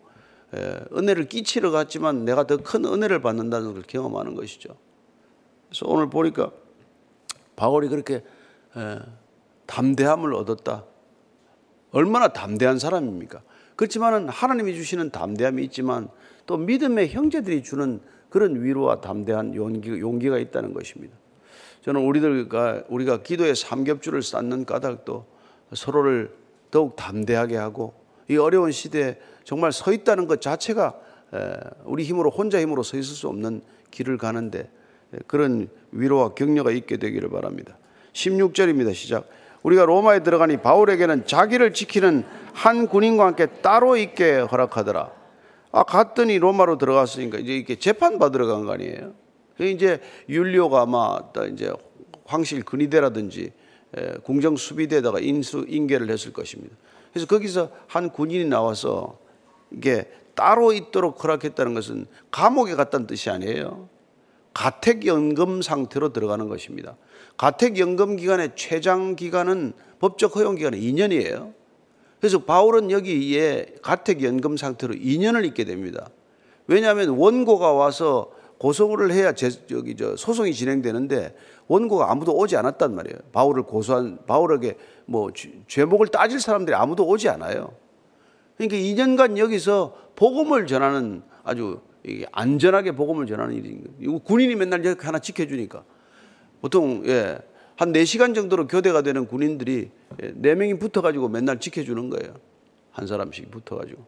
은혜를 0.53 1.27
끼치러 1.27 1.71
갔지만 1.71 2.25
내가 2.25 2.47
더 2.47 2.57
큰 2.57 2.85
은혜를 2.85 3.21
받는다는 3.21 3.73
걸 3.73 3.83
경험하는 3.83 4.35
것이죠. 4.35 4.75
그래서 5.67 5.85
오늘 5.87 6.09
보니까 6.09 6.51
바울이 7.55 7.89
그렇게 7.89 8.23
담대함을 9.65 10.33
얻었다. 10.33 10.85
얼마나 11.91 12.29
담대한 12.29 12.79
사람입니까? 12.79 13.41
그렇지만은 13.75 14.29
하나님이 14.29 14.75
주시는 14.75 15.11
담대함이 15.11 15.63
있지만 15.65 16.09
또 16.45 16.57
믿음의 16.57 17.09
형제들이 17.09 17.63
주는 17.63 17.99
그런 18.29 18.63
위로와 18.63 19.01
담대한 19.01 19.55
용기, 19.55 19.89
용기가 19.99 20.37
있다는 20.37 20.73
것입니다. 20.73 21.15
저는 21.81 22.01
우리들과 22.01 22.83
우리가 22.89 23.23
기도의 23.23 23.55
삼겹줄을 23.55 24.21
쌓는 24.21 24.65
까닭도 24.65 25.25
서로를 25.73 26.35
더욱 26.71 26.95
담대하게 26.95 27.55
하고 27.55 27.93
이 28.29 28.37
어려운 28.37 28.71
시대에 28.71 29.17
정말 29.43 29.71
서 29.71 29.91
있다는 29.91 30.27
것 30.27 30.41
자체가 30.41 30.95
우리 31.85 32.03
힘으로 32.03 32.29
혼자 32.29 32.59
힘으로 32.59 32.83
서 32.83 32.97
있을 32.97 33.15
수 33.15 33.27
없는 33.27 33.61
길을 33.91 34.17
가는데 34.17 34.69
그런 35.27 35.69
위로와 35.91 36.33
격려가 36.33 36.71
있게 36.71 36.97
되기를 36.97 37.29
바랍니다. 37.29 37.77
16절입니다. 38.13 38.93
시작. 38.93 39.29
우리가 39.63 39.85
로마에 39.85 40.23
들어가니 40.23 40.57
바울에게는 40.57 41.25
자기를 41.25 41.73
지키는 41.73 42.23
한 42.53 42.87
군인과 42.87 43.25
함께 43.25 43.47
따로 43.61 43.95
있게 43.97 44.37
허락하더라. 44.37 45.11
아, 45.71 45.83
갔더니 45.83 46.39
로마로 46.39 46.77
들어갔으니까 46.77 47.37
이제 47.39 47.53
이렇게 47.55 47.75
재판 47.75 48.19
받으러 48.19 48.47
간 48.47 48.65
거 48.65 48.73
아니에요. 48.73 49.13
이제 49.59 49.99
율리오가 50.29 50.81
아마 50.81 51.19
이제 51.51 51.71
황실 52.25 52.63
근위대라든지 52.63 53.51
궁정 54.23 54.55
수비대에다가 54.55 55.19
인수 55.19 55.65
인계를 55.67 56.09
했을 56.09 56.31
것입니다. 56.33 56.75
그래서 57.11 57.27
거기서 57.27 57.71
한 57.87 58.09
군인이 58.11 58.45
나와서 58.45 59.17
이게 59.71 60.09
따로 60.35 60.71
있도록 60.71 61.23
허락했다는 61.23 61.73
것은 61.73 62.05
감옥에 62.31 62.75
갔다는 62.75 63.07
뜻이 63.07 63.29
아니에요. 63.29 63.89
가택연금 64.53 65.61
상태로 65.61 66.13
들어가는 66.13 66.47
것입니다. 66.47 66.95
가택연금 67.37 68.17
기간의 68.17 68.51
최장 68.55 69.15
기간은 69.15 69.73
법적 69.99 70.35
허용 70.35 70.55
기간은 70.55 70.79
2년이에요. 70.79 71.53
그래서 72.19 72.39
바울은 72.43 72.89
여기에 72.91 73.75
가택연금 73.81 74.57
상태로 74.57 74.95
2년을 74.95 75.45
있게 75.45 75.63
됩니다. 75.63 76.09
왜냐하면 76.65 77.09
원고가 77.09 77.71
와서 77.71 78.31
고소를 78.57 79.11
해야 79.11 79.33
제, 79.33 79.49
저기 79.49 79.95
저 79.95 80.15
소송이 80.15 80.53
진행되는데 80.53 81.35
원고가 81.67 82.11
아무도 82.11 82.35
오지 82.35 82.55
않았단 82.57 82.95
말이에요. 82.95 83.17
바울을 83.31 83.63
고소한 83.63 84.19
바울에게 84.25 84.77
뭐 85.05 85.29
죄목을 85.67 86.07
따질 86.07 86.39
사람들이 86.39 86.75
아무도 86.75 87.07
오지 87.07 87.29
않아요. 87.29 87.73
그러니까 88.57 88.77
2년간 88.77 89.37
여기서 89.37 89.95
복음을 90.15 90.65
전하는 90.65 91.21
아주 91.43 91.79
안전하게 92.31 92.93
복음을 92.93 93.27
전하는 93.27 93.55
일인 93.55 93.83
거예요. 93.83 94.19
군인이 94.19 94.55
맨날 94.55 94.83
이렇게 94.83 95.05
하나 95.05 95.19
지켜주니까. 95.19 95.83
보통 96.61 97.03
예, 97.05 97.37
한 97.75 97.93
4시간 97.93 98.33
정도로 98.33 98.67
교대가 98.67 99.01
되는 99.03 99.27
군인들이 99.27 99.91
예, 100.23 100.33
4명이 100.33 100.79
붙어가지고 100.79 101.29
맨날 101.29 101.59
지켜주는 101.59 102.09
거예요. 102.09 102.35
한 102.91 103.05
사람씩 103.05 103.51
붙어가지고. 103.51 104.03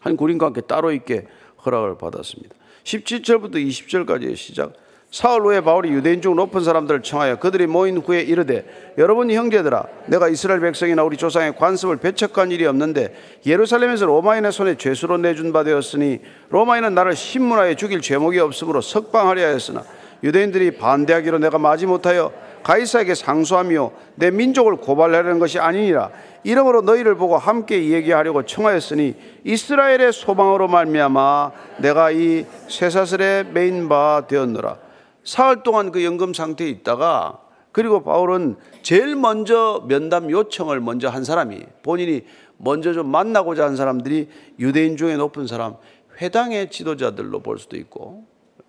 한 0.00 0.16
군인과 0.16 0.46
함께 0.46 0.62
따로 0.62 0.90
있게 0.92 1.26
허락을 1.64 1.98
받았습니다. 1.98 2.56
17절부터 2.84 3.54
20절까지의 3.54 4.36
시작. 4.36 4.72
사흘 5.10 5.42
후에 5.42 5.60
바울이 5.60 5.90
유대인 5.90 6.22
중 6.22 6.36
높은 6.36 6.62
사람들을 6.62 7.02
청하여 7.02 7.40
그들이 7.40 7.66
모인 7.66 7.98
후에 7.98 8.20
이르되 8.20 8.64
여러분 8.96 9.28
형제들아 9.28 9.84
내가 10.06 10.28
이스라엘 10.28 10.60
백성이나 10.60 11.02
우리 11.02 11.16
조상의 11.16 11.56
관습을 11.56 11.96
배척한 11.96 12.52
일이 12.52 12.64
없는데 12.64 13.16
예루살렘에서 13.44 14.06
로마인의 14.06 14.52
손에 14.52 14.76
죄수로 14.76 15.18
내준 15.18 15.52
바 15.52 15.64
되었으니 15.64 16.20
로마인은 16.50 16.94
나를 16.94 17.16
신문하여 17.16 17.74
죽일 17.74 18.00
죄목이 18.00 18.38
없으므로 18.38 18.80
석방하려 18.80 19.42
하였으나 19.46 19.82
유대인들이 20.22 20.72
반대하기로 20.76 21.38
내가 21.38 21.58
마지 21.58 21.86
못하여 21.86 22.32
가이사에게 22.62 23.14
상소하며 23.14 23.90
내 24.16 24.30
민족을 24.30 24.76
고발하려는 24.76 25.38
것이 25.38 25.58
아니니라 25.58 26.10
이러므로 26.42 26.82
너희를 26.82 27.16
보고 27.16 27.36
함께 27.36 27.90
얘기하려고 27.90 28.44
청하였으니 28.44 29.14
이스라엘의 29.44 30.12
소망으로 30.12 30.68
말미암아 30.68 31.52
내가 31.78 32.10
이 32.10 32.46
쇠사슬에 32.68 33.44
메인 33.44 33.88
바 33.88 34.24
되었노라 34.28 34.78
사흘 35.24 35.62
동안 35.62 35.92
그 35.92 36.04
연금 36.04 36.32
상태에 36.32 36.68
있다가 36.68 37.40
그리고 37.72 38.02
바울은 38.02 38.56
제일 38.82 39.14
먼저 39.16 39.84
면담 39.86 40.30
요청을 40.30 40.80
먼저 40.80 41.08
한 41.08 41.24
사람이 41.24 41.62
본인이 41.82 42.22
먼저 42.56 42.92
좀 42.92 43.08
만나고자 43.08 43.64
한 43.64 43.76
사람들이 43.76 44.28
유대인 44.58 44.96
중에 44.96 45.16
높은 45.16 45.46
사람 45.46 45.76
회당의 46.20 46.70
지도자들로 46.70 47.40
볼 47.40 47.58
수도 47.58 47.76
있고 47.76 48.24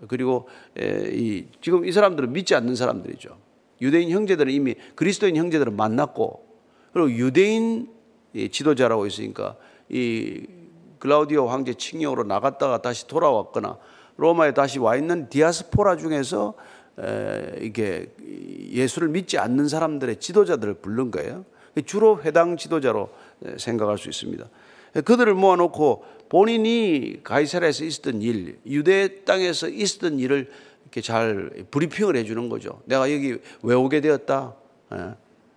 그리고 0.07 0.47
이 0.77 1.45
지금 1.61 1.85
이 1.85 1.91
사람들은 1.91 2.31
믿지 2.33 2.55
않는 2.55 2.75
사람들이죠. 2.75 3.50
유대인 3.81 4.09
형제들은 4.09 4.51
이미 4.53 4.75
그리스도인 4.95 5.35
형제들을 5.35 5.71
만났고 5.71 6.45
그리고 6.93 7.11
유대인 7.11 7.89
지도자라고 8.33 9.07
있으니까 9.07 9.57
이 9.89 10.45
글라우디오 10.99 11.47
황제 11.47 11.73
칙령으로 11.73 12.23
나갔다가 12.23 12.81
다시 12.81 13.07
돌아왔거나 13.07 13.77
로마에 14.17 14.53
다시 14.53 14.77
와 14.77 14.95
있는 14.95 15.29
디아스포라 15.29 15.97
중에서 15.97 16.53
이게 17.59 18.11
예수를 18.71 19.07
믿지 19.07 19.37
않는 19.39 19.67
사람들의 19.67 20.19
지도자들을 20.19 20.75
부른 20.75 21.09
거예요. 21.09 21.45
주로 21.85 22.21
회당 22.21 22.57
지도자로 22.57 23.09
생각할 23.57 23.97
수 23.97 24.09
있습니다. 24.09 24.47
그들을 25.05 25.33
모아놓고 25.33 26.03
본인이 26.29 27.21
가이사라에서 27.23 27.85
있었던 27.85 28.21
일, 28.21 28.59
유대 28.65 29.23
땅에서 29.23 29.69
있었던 29.69 30.19
일을 30.19 30.51
이렇게 30.91 31.01
잘 31.01 31.49
브리핑을 31.71 32.17
해주는 32.17 32.49
거죠. 32.49 32.81
내가 32.85 33.11
여기 33.11 33.37
왜 33.63 33.75
오게 33.75 34.01
되었다. 34.01 34.53
예. 34.93 35.15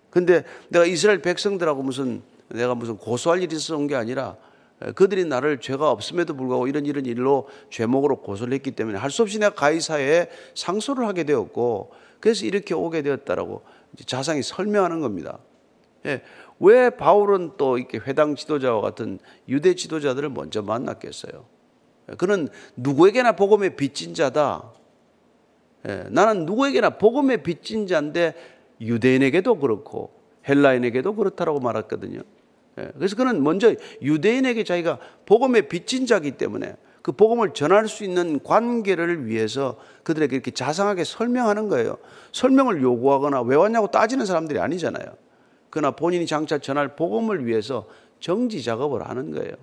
근데 0.09 0.45
내가 0.69 0.85
이스라엘 0.85 1.21
백성들하고 1.21 1.83
무슨 1.83 2.21
내가 2.47 2.73
무슨 2.73 2.95
고소할 2.95 3.43
일이 3.43 3.53
있어서 3.55 3.75
온 3.75 3.87
게 3.87 3.95
아니라 3.95 4.37
예, 4.85 4.91
그들이 4.93 5.25
나를 5.25 5.59
죄가 5.59 5.91
없음에도 5.91 6.35
불구하고 6.35 6.67
이런 6.67 6.85
이런 6.85 7.05
일로 7.05 7.49
죄목으로 7.69 8.21
고소를 8.21 8.53
했기 8.53 8.71
때문에 8.71 8.97
할 8.97 9.11
수 9.11 9.23
없이 9.23 9.37
내가 9.39 9.53
가이사에 9.53 10.29
상소를 10.55 11.05
하게 11.05 11.25
되었고 11.25 11.91
그래서 12.21 12.45
이렇게 12.45 12.73
오게 12.73 13.01
되었다라고 13.01 13.61
자상히 14.05 14.41
설명하는 14.41 15.01
겁니다. 15.01 15.39
예, 16.05 16.21
왜 16.61 16.89
바울은 16.91 17.51
또 17.57 17.77
이렇게 17.77 17.97
회당 17.97 18.35
지도자와 18.37 18.79
같은 18.79 19.19
유대 19.49 19.75
지도자들을 19.75 20.29
먼저 20.29 20.61
만났겠어요? 20.61 21.45
그는 22.17 22.47
누구에게나 22.77 23.33
복음의 23.33 23.75
빚진 23.75 24.13
자다. 24.13 24.71
예, 25.87 26.05
나는 26.09 26.45
누구에게나 26.45 26.91
복음의 26.91 27.43
빚진 27.43 27.87
자인데 27.87 28.33
유대인에게도 28.81 29.59
그렇고 29.59 30.11
헬라인에게도 30.47 31.15
그렇다라고 31.15 31.59
말했거든요. 31.59 32.21
예, 32.79 32.91
그래서 32.95 33.15
그는 33.15 33.43
먼저 33.43 33.73
유대인에게 34.01 34.63
자기가 34.63 34.99
복음의 35.25 35.69
빚진 35.69 36.05
자기 36.05 36.31
때문에 36.31 36.75
그 37.01 37.11
복음을 37.11 37.53
전할 37.53 37.87
수 37.87 38.03
있는 38.03 38.41
관계를 38.41 39.27
위해서 39.27 39.77
그들에게 40.03 40.35
이렇게 40.35 40.49
자상하게 40.49 41.03
설명하는 41.03 41.69
거예요. 41.69 41.97
설명을 42.31 42.81
요구하거나 42.81 43.43
왜 43.43 43.55
왔냐고 43.55 43.87
따지는 43.87 44.25
사람들이 44.25 44.59
아니잖아요. 44.59 45.05
그러나 45.69 45.91
본인이 45.91 46.25
장차 46.25 46.57
전할 46.57 46.95
복음을 46.95 47.45
위해서 47.45 47.85
정지 48.19 48.63
작업을 48.63 49.07
하는 49.07 49.31
거예요. 49.31 49.53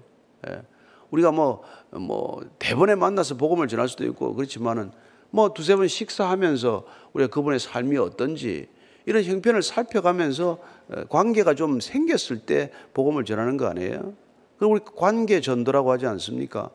예. 0.48 0.62
우리가 1.11 1.32
뭐, 1.32 1.62
뭐, 1.90 2.42
대번에 2.58 2.94
만나서 2.94 3.37
복음을 3.37 3.66
전할 3.66 3.88
수도 3.88 4.04
있고, 4.04 4.35
그렇지만은 4.35 4.92
뭐 5.33 5.53
두세 5.53 5.75
번 5.75 5.88
식사하면서 5.88 6.85
우리가 7.14 7.31
그분의 7.31 7.59
삶이 7.59 7.97
어떤지 7.97 8.68
이런 9.07 9.25
형편을 9.25 9.62
살펴가면서 9.62 10.59
어, 10.88 11.05
관계가 11.09 11.55
좀 11.55 11.81
생겼을 11.81 12.40
때 12.47 12.71
복음을 12.95 13.25
전하는 13.25 13.57
거 13.57 13.66
아니에요? 13.66 14.14
그럼 14.59 14.73
우리 14.73 14.81
관계 14.85 15.40
전도라고 15.40 15.90
하지 15.90 16.07
않습니까? 16.07 16.71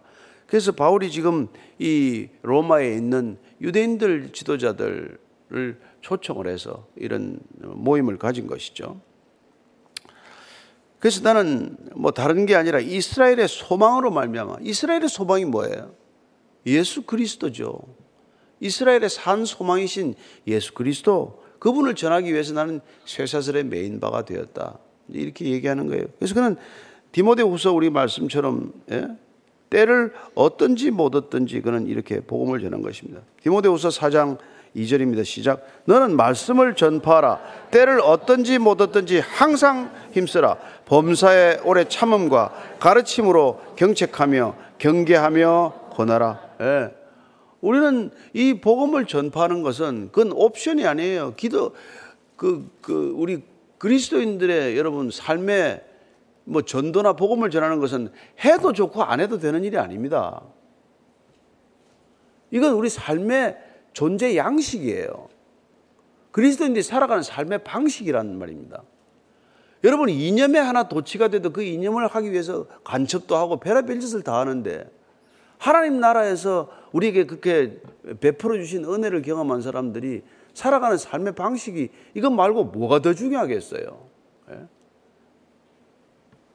그래서 0.48 0.72
바울이 0.72 1.12
지금 1.12 1.48
이 1.78 2.28
로마에 2.42 2.94
있는 2.94 3.38
유대인들 3.62 4.32
지도자들을 4.34 5.18
초청을 6.02 6.48
해서 6.48 6.88
이런 6.96 7.40
모임을 7.60 8.18
가진 8.18 8.48
것이죠. 8.48 9.00
그래서 11.00 11.22
나는 11.22 11.78
뭐 11.96 12.12
다른 12.12 12.46
게 12.46 12.56
아니라 12.56 12.80
이스라엘의 12.80 13.48
소망으로 13.48 14.10
말미암아 14.10 14.58
이스라엘의 14.62 15.10
소망이 15.10 15.46
뭐예요? 15.46 15.94
예수 16.66 17.04
그리스도죠. 17.04 17.80
이스라엘의 18.60 19.10
산 19.10 19.46
소망이신 19.46 20.16
예수 20.48 20.74
그리스도 20.74 21.44
그분을 21.60 21.96
전하기 21.96 22.32
위해서 22.32 22.54
나는 22.54 22.82
쇠사슬의 23.06 23.66
메인 23.66 24.00
바가 24.00 24.26
되었다. 24.26 24.78
이렇게 25.10 25.46
얘기하는 25.46 25.88
거예요. 25.88 26.06
그래서 26.18 26.36
그는 26.36 26.56
디모데후서 27.12 27.74
우리 27.74 27.90
말씀처럼 27.90 28.74
예? 28.92 29.08
때를 29.70 30.14
어떤지 30.36 30.92
못 30.92 31.16
얻든지 31.16 31.62
그는 31.62 31.88
이렇게 31.88 32.20
복음을 32.20 32.62
전한 32.62 32.82
것입니다. 32.82 33.22
디모데후서 33.42 33.90
4장 33.90 34.38
2절입니다. 34.76 35.26
시작. 35.26 35.66
너는 35.86 36.16
말씀을 36.16 36.76
전파하라. 36.76 37.40
때를 37.72 38.00
어떤지 38.02 38.60
못 38.60 38.80
얻든지 38.80 39.20
항상 39.20 39.92
힘쓰라. 40.12 40.58
범사의 40.86 41.62
오래 41.64 41.86
참음과 41.86 42.78
가르침으로 42.80 43.60
경책하며 43.76 44.56
경계하며 44.78 45.74
권하라. 45.92 46.42
예. 46.62 46.97
우리는 47.62 48.12
이 48.34 48.56
복음을 48.62 49.06
전파하는 49.06 49.64
것은 49.64 50.10
그건 50.12 50.32
옵션이 50.32 50.86
아니에요. 50.86 51.34
기도 51.36 51.74
그, 52.36 52.70
그 52.82 53.14
우리 53.16 53.44
그리스도인들의 53.78 54.78
여러분 54.78 55.10
삶에 55.12 55.84
뭐 56.44 56.62
전도나 56.62 57.14
복음을 57.14 57.50
전하는 57.50 57.80
것은 57.80 58.12
해도 58.44 58.74
좋고 58.74 59.04
안 59.04 59.20
해도 59.20 59.38
되는 59.38 59.64
일이 59.64 59.78
아닙니다. 59.78 60.42
이건 62.52 62.74
우리 62.74 62.90
삶의 62.90 63.58
존재 63.94 64.38
양식이에요. 64.38 65.30
그리스도인들이 66.32 66.84
살아가는 66.84 67.24
삶의 67.24 67.64
방식이라는 67.64 68.38
말입니다. 68.38 68.84
여러분 69.84 70.10
이념에 70.10 70.58
하나 70.60 70.88
도치가 70.88 71.28
돼도 71.28 71.52
그 71.52 71.64
이념을 71.64 72.08
하기 72.08 72.32
위해서 72.32 72.68
간첩도 72.84 73.36
하고 73.36 73.58
별의별 73.58 74.00
짓을 74.00 74.22
다 74.22 74.40
하는데 74.40 74.90
하나님 75.58 76.00
나라에서 76.00 76.70
우리에게 76.92 77.26
그렇게 77.26 77.80
베풀어 78.20 78.56
주신 78.58 78.86
은혜를 78.86 79.22
경험한 79.22 79.62
사람들이 79.62 80.24
살아가는 80.54 80.98
삶의 80.98 81.36
방식이 81.36 81.90
이것 82.16 82.30
말고 82.32 82.66
뭐가 82.66 83.00
더 83.02 83.14
중요하겠어요? 83.14 84.08
예? 84.52 84.68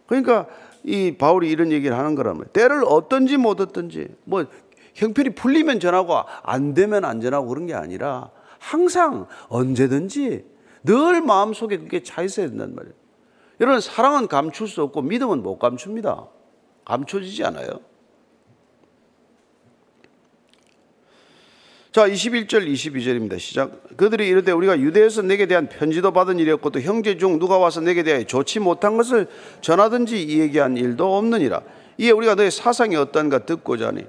그러니까 0.07 0.47
이 0.83 1.17
바울이 1.17 1.51
이런 1.51 1.71
얘기를 1.71 1.97
하는 1.97 2.15
거라면 2.15 2.47
때를 2.53 2.85
어떤지 2.85 3.37
못 3.37 3.61
어떤지 3.61 4.09
뭐 4.25 4.47
형편이 4.95 5.35
풀리면 5.35 5.81
전하고 5.81 6.15
안 6.43 6.75
되면 6.75 7.05
안 7.05 7.21
전하고 7.21 7.47
그런 7.47 7.67
게 7.67 7.75
아니라 7.75 8.31
항상 8.59 9.27
언제든지 9.49 10.45
늘 10.85 11.21
마음속에 11.23 11.79
그게 11.79 12.03
차 12.03 12.23
있어야 12.23 12.49
된단 12.49 12.75
말이에요. 12.75 12.95
여러분 13.61 13.81
사랑은 13.81 14.27
감출 14.27 14.67
수 14.67 14.83
없고 14.83 15.03
믿음은 15.03 15.43
못 15.43 15.59
감춥니다. 15.59 16.27
감춰지지 16.85 17.45
않아요. 17.45 17.81
자, 21.92 22.09
21절 22.09 22.66
22절입니다. 22.72 23.38
시작. 23.38 23.98
그들이 23.98 24.26
이르되 24.26 24.50
우리가 24.50 24.81
유대에서 24.81 25.20
내게 25.20 25.44
대한 25.44 25.68
편지도 25.68 26.11
받은 26.11 26.38
일이었고 26.38 26.70
또 26.70 26.81
형제 26.81 27.18
중 27.18 27.38
누가 27.38 27.59
와서 27.59 27.83
내게 27.83 28.02
대하여 28.02 28.24
좋지 28.24 28.61
못한 28.61 28.96
것을 28.96 29.26
전하든지 29.61 30.40
얘기한 30.40 30.78
일도 30.78 31.18
없느니라. 31.18 31.61
이에 31.98 32.11
우리가 32.11 32.35
너의 32.35 32.50
사상이 32.50 32.96
어떤가 32.96 33.40
듣고자 33.40 33.88
하니 33.88 34.07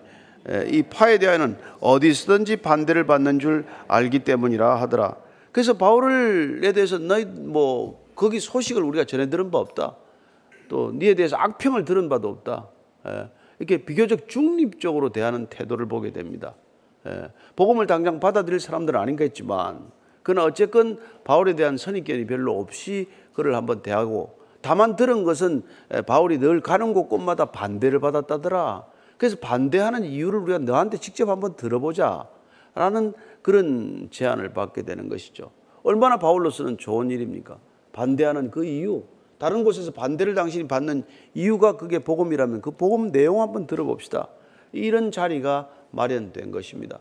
이 0.72 0.84
파에 0.84 1.18
대하여는 1.18 1.58
어디서든지 1.82 2.58
반대를 2.58 3.06
받는 3.06 3.40
줄 3.40 3.66
알기 3.90 4.20
때문이라 4.20 4.76
하더라. 4.80 5.18
그래서 5.52 5.74
바울에 5.74 6.72
대해서 6.72 6.98
너희 7.00 7.26
뭐 7.26 8.02
거기 8.16 8.40
소식을 8.40 8.82
우리가 8.82 9.04
전해 9.04 9.30
들은 9.30 9.52
바 9.52 9.58
없다. 9.58 9.98
또 10.70 10.94
니에 10.96 11.16
대해서 11.16 11.36
악평을 11.36 11.84
들은 11.84 12.08
바도 12.08 12.30
없다. 12.30 12.70
이렇게 13.60 13.84
비교적 13.84 14.30
중립적으로 14.30 15.10
대하는 15.10 15.48
태도를 15.48 15.86
보게 15.90 16.14
됩니다. 16.14 16.56
예, 17.08 17.30
복음을 17.56 17.88
당장 17.88 18.20
받아들일 18.20 18.60
사람들은 18.60 19.00
아닌가 19.00 19.24
했지만 19.24 19.92
그러나 20.22 20.48
어쨌건 20.48 21.00
바울에 21.24 21.56
대한 21.56 21.78
선입견이 21.78 22.26
별로 22.28 22.58
없이 22.60 23.08
그를 23.34 23.56
한번 23.56 23.82
대하고 23.82 24.40
다만 24.62 24.96
들은 24.96 25.24
것은 25.24 25.64
예, 25.94 26.02
바울이 26.02 26.40
늘 26.40 26.62
가는 26.62 26.94
곳곳마다 26.94 27.46
반대를 27.46 28.00
받았다더라. 28.00 28.86
그래서 29.18 29.38
반대하는 29.40 30.04
이유를 30.06 30.40
우리가 30.40 30.60
너한테 30.60 30.98
직접 30.98 31.30
한번 31.30 31.56
들어보자. 31.56 32.28
라는 32.76 33.14
그런 33.42 34.08
제안을 34.10 34.54
받게 34.54 34.82
되는 34.82 35.10
것이죠. 35.10 35.52
얼마나 35.84 36.18
바울로서는 36.18 36.78
좋은 36.78 37.12
일입니까? 37.12 37.58
반대하는 37.92 38.50
그 38.50 38.66
이유. 38.66 39.04
다른 39.38 39.64
곳에서 39.64 39.92
반대를 39.92 40.34
당신이 40.34 40.68
받는 40.68 41.04
이유가 41.34 41.78
그게 41.78 42.00
복음이라면 42.00 42.62
그 42.62 42.72
복음 42.72 43.12
내용 43.12 43.42
한번 43.42 43.68
들어봅시다. 43.68 44.30
이런 44.72 45.12
자리가 45.12 45.70
마련된 45.94 46.52
것입니다. 46.52 47.00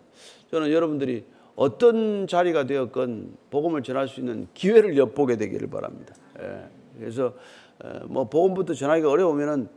저는 0.50 0.70
여러분들이 0.70 1.24
어떤 1.56 2.26
자리가 2.26 2.66
되었건 2.66 3.36
복음을 3.50 3.82
전할 3.82 4.08
수 4.08 4.20
있는 4.20 4.46
기회를 4.54 4.96
엿보게 4.96 5.36
되기를 5.36 5.68
바랍니다. 5.68 6.14
예. 6.40 6.68
그래서 6.98 7.34
어, 7.82 8.00
뭐 8.06 8.28
복음부터 8.28 8.74
전하기가 8.74 9.10
어려우면은 9.10 9.68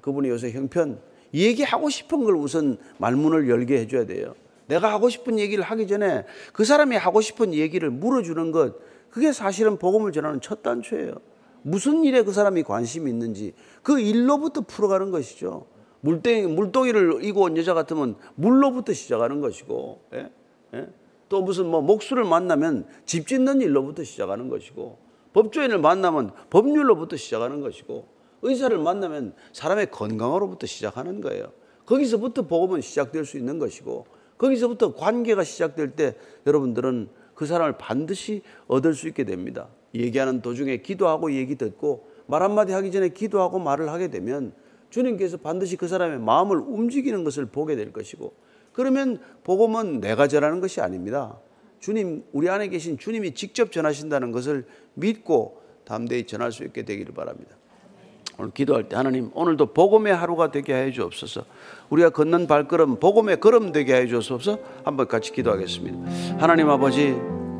그분이 0.00 0.28
요새 0.28 0.50
형편 0.50 0.98
얘기하고 1.34 1.90
싶은 1.90 2.24
걸 2.24 2.36
우선 2.36 2.78
말문을 2.98 3.48
열게 3.48 3.78
해줘야 3.80 4.06
돼요. 4.06 4.34
내가 4.66 4.92
하고 4.92 5.08
싶은 5.10 5.38
얘기를 5.38 5.62
하기 5.62 5.86
전에 5.86 6.24
그 6.52 6.64
사람이 6.64 6.96
하고 6.96 7.20
싶은 7.20 7.52
얘기를 7.52 7.90
물어주는 7.90 8.52
것, 8.52 8.76
그게 9.10 9.32
사실은 9.32 9.76
복음을 9.76 10.12
전하는 10.12 10.40
첫 10.40 10.62
단추예요. 10.62 11.14
무슨 11.62 12.04
일에 12.04 12.22
그 12.22 12.32
사람이 12.32 12.62
관심이 12.62 13.10
있는지 13.10 13.52
그 13.82 14.00
일로부터 14.00 14.62
풀어가는 14.62 15.10
것이죠. 15.10 15.66
물덩이, 16.02 16.46
물동이를 16.46 17.24
이고 17.24 17.42
온 17.42 17.56
여자 17.56 17.74
같으면 17.74 18.16
물로부터 18.34 18.92
시작하는 18.92 19.40
것이고, 19.40 20.02
예? 20.14 20.30
예? 20.74 20.88
또 21.28 21.42
무슨 21.42 21.66
뭐 21.66 21.80
목수를 21.80 22.24
만나면 22.24 22.86
집 23.06 23.26
짓는 23.26 23.62
일로부터 23.62 24.04
시작하는 24.04 24.48
것이고, 24.48 24.98
법조인을 25.32 25.78
만나면 25.78 26.32
법률로부터 26.50 27.16
시작하는 27.16 27.60
것이고, 27.60 28.06
의사를 28.42 28.76
만나면 28.76 29.34
사람의 29.52 29.90
건강으로부터 29.90 30.66
시작하는 30.66 31.20
거예요. 31.20 31.52
거기서부터 31.86 32.42
복음은 32.42 32.80
시작될 32.80 33.24
수 33.24 33.38
있는 33.38 33.58
것이고 33.58 34.06
거기서부터 34.38 34.94
관계가 34.94 35.44
시작될 35.44 35.92
때 35.92 36.16
여러분들은 36.46 37.08
그 37.34 37.46
사람을 37.46 37.78
반드시 37.78 38.42
얻을 38.66 38.94
수 38.94 39.08
있게 39.08 39.24
됩니다. 39.24 39.68
얘기하는 39.94 40.42
도중에 40.42 40.78
기도하고 40.78 41.32
얘기 41.32 41.56
듣고 41.56 42.08
말 42.26 42.42
한마디 42.42 42.72
하기 42.72 42.90
전에 42.90 43.08
기도하고 43.10 43.58
말을 43.58 43.90
하게 43.90 44.08
되면 44.08 44.52
주님께서 44.92 45.38
반드시 45.38 45.76
그 45.76 45.88
사람의 45.88 46.20
마음을 46.20 46.58
움직이는 46.58 47.24
것을 47.24 47.46
보게 47.46 47.76
될 47.76 47.92
것이고 47.92 48.34
그러면 48.72 49.18
복음은 49.42 50.00
내가 50.00 50.28
전하는 50.28 50.60
것이 50.60 50.80
아닙니다. 50.80 51.38
주님, 51.80 52.22
우리 52.32 52.48
안에 52.48 52.68
계신 52.68 52.96
주님이 52.98 53.32
직접 53.32 53.72
전하신다는 53.72 54.30
것을 54.32 54.66
믿고 54.94 55.60
담대히 55.84 56.26
전할 56.26 56.52
수 56.52 56.62
있게 56.62 56.84
되기를 56.84 57.14
바랍니다. 57.14 57.56
오늘 58.38 58.52
기도할 58.52 58.88
때 58.88 58.96
하나님 58.96 59.30
오늘도 59.34 59.72
복음의 59.72 60.14
하루가 60.14 60.50
되게 60.50 60.74
해 60.74 60.92
주옵소서. 60.92 61.44
우리가 61.90 62.10
걷는 62.10 62.46
발걸음 62.46 63.00
복음의 63.00 63.40
걸음 63.40 63.72
되게 63.72 63.96
해 63.96 64.06
주옵소서. 64.06 64.58
한번 64.84 65.08
같이 65.08 65.32
기도하겠습니다. 65.32 66.38
하나님 66.38 66.68
아버지 66.68 67.10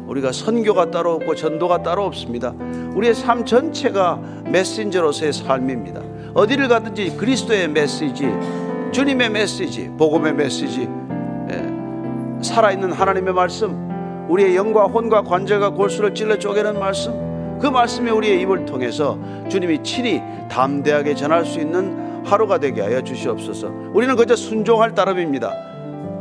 우리가 0.07 0.33
선교가 0.33 0.91
따로 0.91 1.15
없고 1.15 1.35
전도가 1.35 1.83
따로 1.83 2.05
없습니다. 2.05 2.51
우리의 2.95 3.15
삶 3.15 3.45
전체가 3.45 4.17
메신저로서의 4.51 5.33
삶입니다. 5.33 6.12
어디를 6.35 6.69
가든지 6.69 7.17
그리스도의 7.17 7.69
메시지, 7.69 8.27
주님의 8.93 9.31
메시지, 9.31 9.91
복음의 9.99 10.35
메시지, 10.35 10.89
예, 11.51 12.43
살아있는 12.43 12.93
하나님의 12.93 13.35
말씀, 13.35 14.27
우리의 14.29 14.57
영과 14.57 14.85
혼과 14.85 15.23
관절과 15.23 15.71
골수를 15.71 16.15
찔러 16.15 16.39
쪼개는 16.39 16.79
말씀, 16.79 17.59
그 17.61 17.67
말씀이 17.67 18.11
우리의 18.11 18.41
입을 18.41 18.65
통해서 18.65 19.19
주님이 19.49 19.83
친히 19.83 20.23
담대하게 20.51 21.15
전할 21.15 21.45
수 21.45 21.61
있는 21.61 22.25
하루가 22.25 22.59
되게 22.59 22.81
하여 22.81 23.03
주시옵소서. 23.03 23.71
우리는 23.93 24.17
그저 24.17 24.35
순종할 24.35 24.95
따름입니다. 24.95 25.53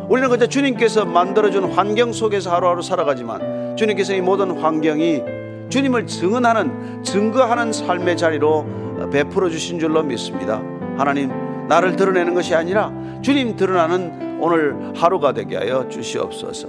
우리는 0.10 0.30
그저 0.30 0.46
주님께서 0.46 1.06
만들어준 1.06 1.72
환경 1.72 2.12
속에서 2.12 2.52
하루하루 2.52 2.82
살아가지만 2.82 3.76
주님께서 3.78 4.14
이 4.14 4.22
모든 4.22 4.52
환경이 4.52 5.22
주님을 5.70 6.06
증언하는, 6.06 7.04
증거하는 7.04 7.72
삶의 7.72 8.18
자리로 8.18 8.91
베풀어 9.12 9.50
주신 9.50 9.80
줄로 9.80 10.02
믿습니다. 10.04 10.62
하나님, 10.98 11.32
나를 11.68 11.96
드러내는 11.96 12.34
것이 12.34 12.56
아니라 12.56 12.92
주님 13.22 13.56
드러나는 13.56 14.40
오늘 14.42 14.94
하루가 14.96 15.34
되게 15.34 15.58
하여 15.58 15.88
주시옵소서. 15.88 16.68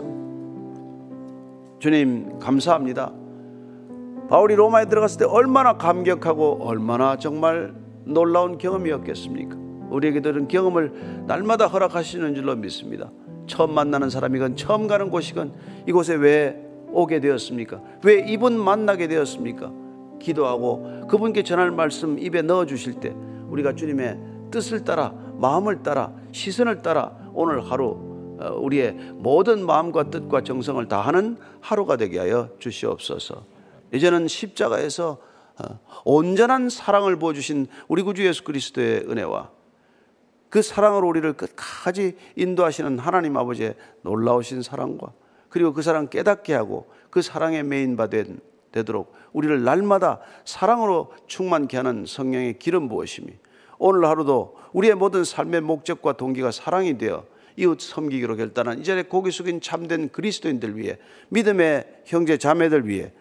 주님, 1.78 2.38
감사합니다. 2.38 3.12
바울이 4.28 4.54
로마에 4.54 4.86
들어갔을 4.86 5.18
때 5.20 5.24
얼마나 5.24 5.76
감격하고 5.76 6.58
얼마나 6.62 7.16
정말 7.16 7.74
놀라운 8.04 8.58
경험이었겠습니까? 8.58 9.56
우리에게도 9.90 10.30
이런 10.30 10.48
경험을 10.48 11.24
날마다 11.26 11.66
허락하시는 11.66 12.34
줄로 12.34 12.56
믿습니다. 12.56 13.10
처음 13.46 13.74
만나는 13.74 14.10
사람이건 14.10 14.56
처음 14.56 14.86
가는 14.86 15.10
곳이건 15.10 15.52
이곳에 15.86 16.14
왜 16.14 16.58
오게 16.92 17.20
되었습니까? 17.20 17.80
왜 18.04 18.24
이분 18.26 18.58
만나게 18.58 19.08
되었습니까? 19.08 19.72
기도하고 20.22 21.06
그분께 21.08 21.42
전할 21.42 21.70
말씀 21.70 22.18
입에 22.18 22.42
넣어 22.42 22.64
주실 22.64 22.94
때 22.94 23.14
우리가 23.48 23.74
주님의 23.74 24.18
뜻을 24.50 24.84
따라 24.84 25.12
마음을 25.36 25.82
따라 25.82 26.12
시선을 26.32 26.82
따라 26.82 27.16
오늘 27.34 27.70
하루 27.70 28.12
어, 28.40 28.54
우리의 28.58 28.92
모든 29.14 29.64
마음과 29.66 30.10
뜻과 30.10 30.42
정성을 30.42 30.86
다하는 30.88 31.36
하루가 31.60 31.96
되게 31.96 32.18
하여 32.18 32.48
주시옵소서. 32.58 33.44
이제는 33.92 34.26
십자가에서 34.26 35.18
어, 35.58 35.78
온전한 36.04 36.68
사랑을 36.68 37.16
보여주신 37.18 37.66
우리 37.88 38.02
구주 38.02 38.26
예수 38.26 38.42
그리스도의 38.42 39.04
은혜와 39.08 39.50
그 40.48 40.60
사랑으로 40.60 41.08
우리를 41.08 41.32
끝까지 41.34 42.16
인도하시는 42.36 42.98
하나님 42.98 43.36
아버지의 43.36 43.74
놀라우신 44.02 44.62
사랑과 44.62 45.12
그리고 45.48 45.72
그 45.72 45.82
사랑 45.82 46.08
깨닫게 46.08 46.54
하고 46.54 46.90
그 47.10 47.22
사랑에 47.22 47.62
메인 47.62 47.96
바된 47.96 48.40
되도록 48.72 49.14
우리를 49.32 49.62
날마다 49.62 50.20
사랑으로 50.44 51.12
충만케 51.26 51.76
하는 51.76 52.04
성령의 52.06 52.58
기름 52.58 52.88
부으심이 52.88 53.28
오늘 53.78 54.06
하루도 54.06 54.56
우리의 54.72 54.94
모든 54.94 55.24
삶의 55.24 55.60
목적과 55.60 56.14
동기가 56.14 56.50
사랑이 56.50 56.98
되어 56.98 57.24
이웃 57.56 57.80
섬기기로 57.80 58.36
결단한 58.36 58.80
이 58.80 58.84
자리에 58.84 59.04
고개 59.04 59.30
숙인 59.30 59.60
참된 59.60 60.08
그리스도인들 60.08 60.76
위해 60.76 60.98
믿음의 61.28 62.02
형제 62.06 62.38
자매들 62.38 62.88
위해 62.88 63.12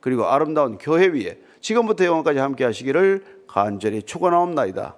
그리고 0.00 0.26
아름다운 0.26 0.78
교회 0.78 1.06
위에 1.06 1.38
지금부터 1.60 2.04
영원까지 2.04 2.38
함께 2.38 2.64
하시기를 2.64 3.24
간절히 3.46 4.02
축원하옵나이다. 4.02 4.96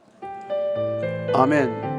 아멘. 1.35 1.92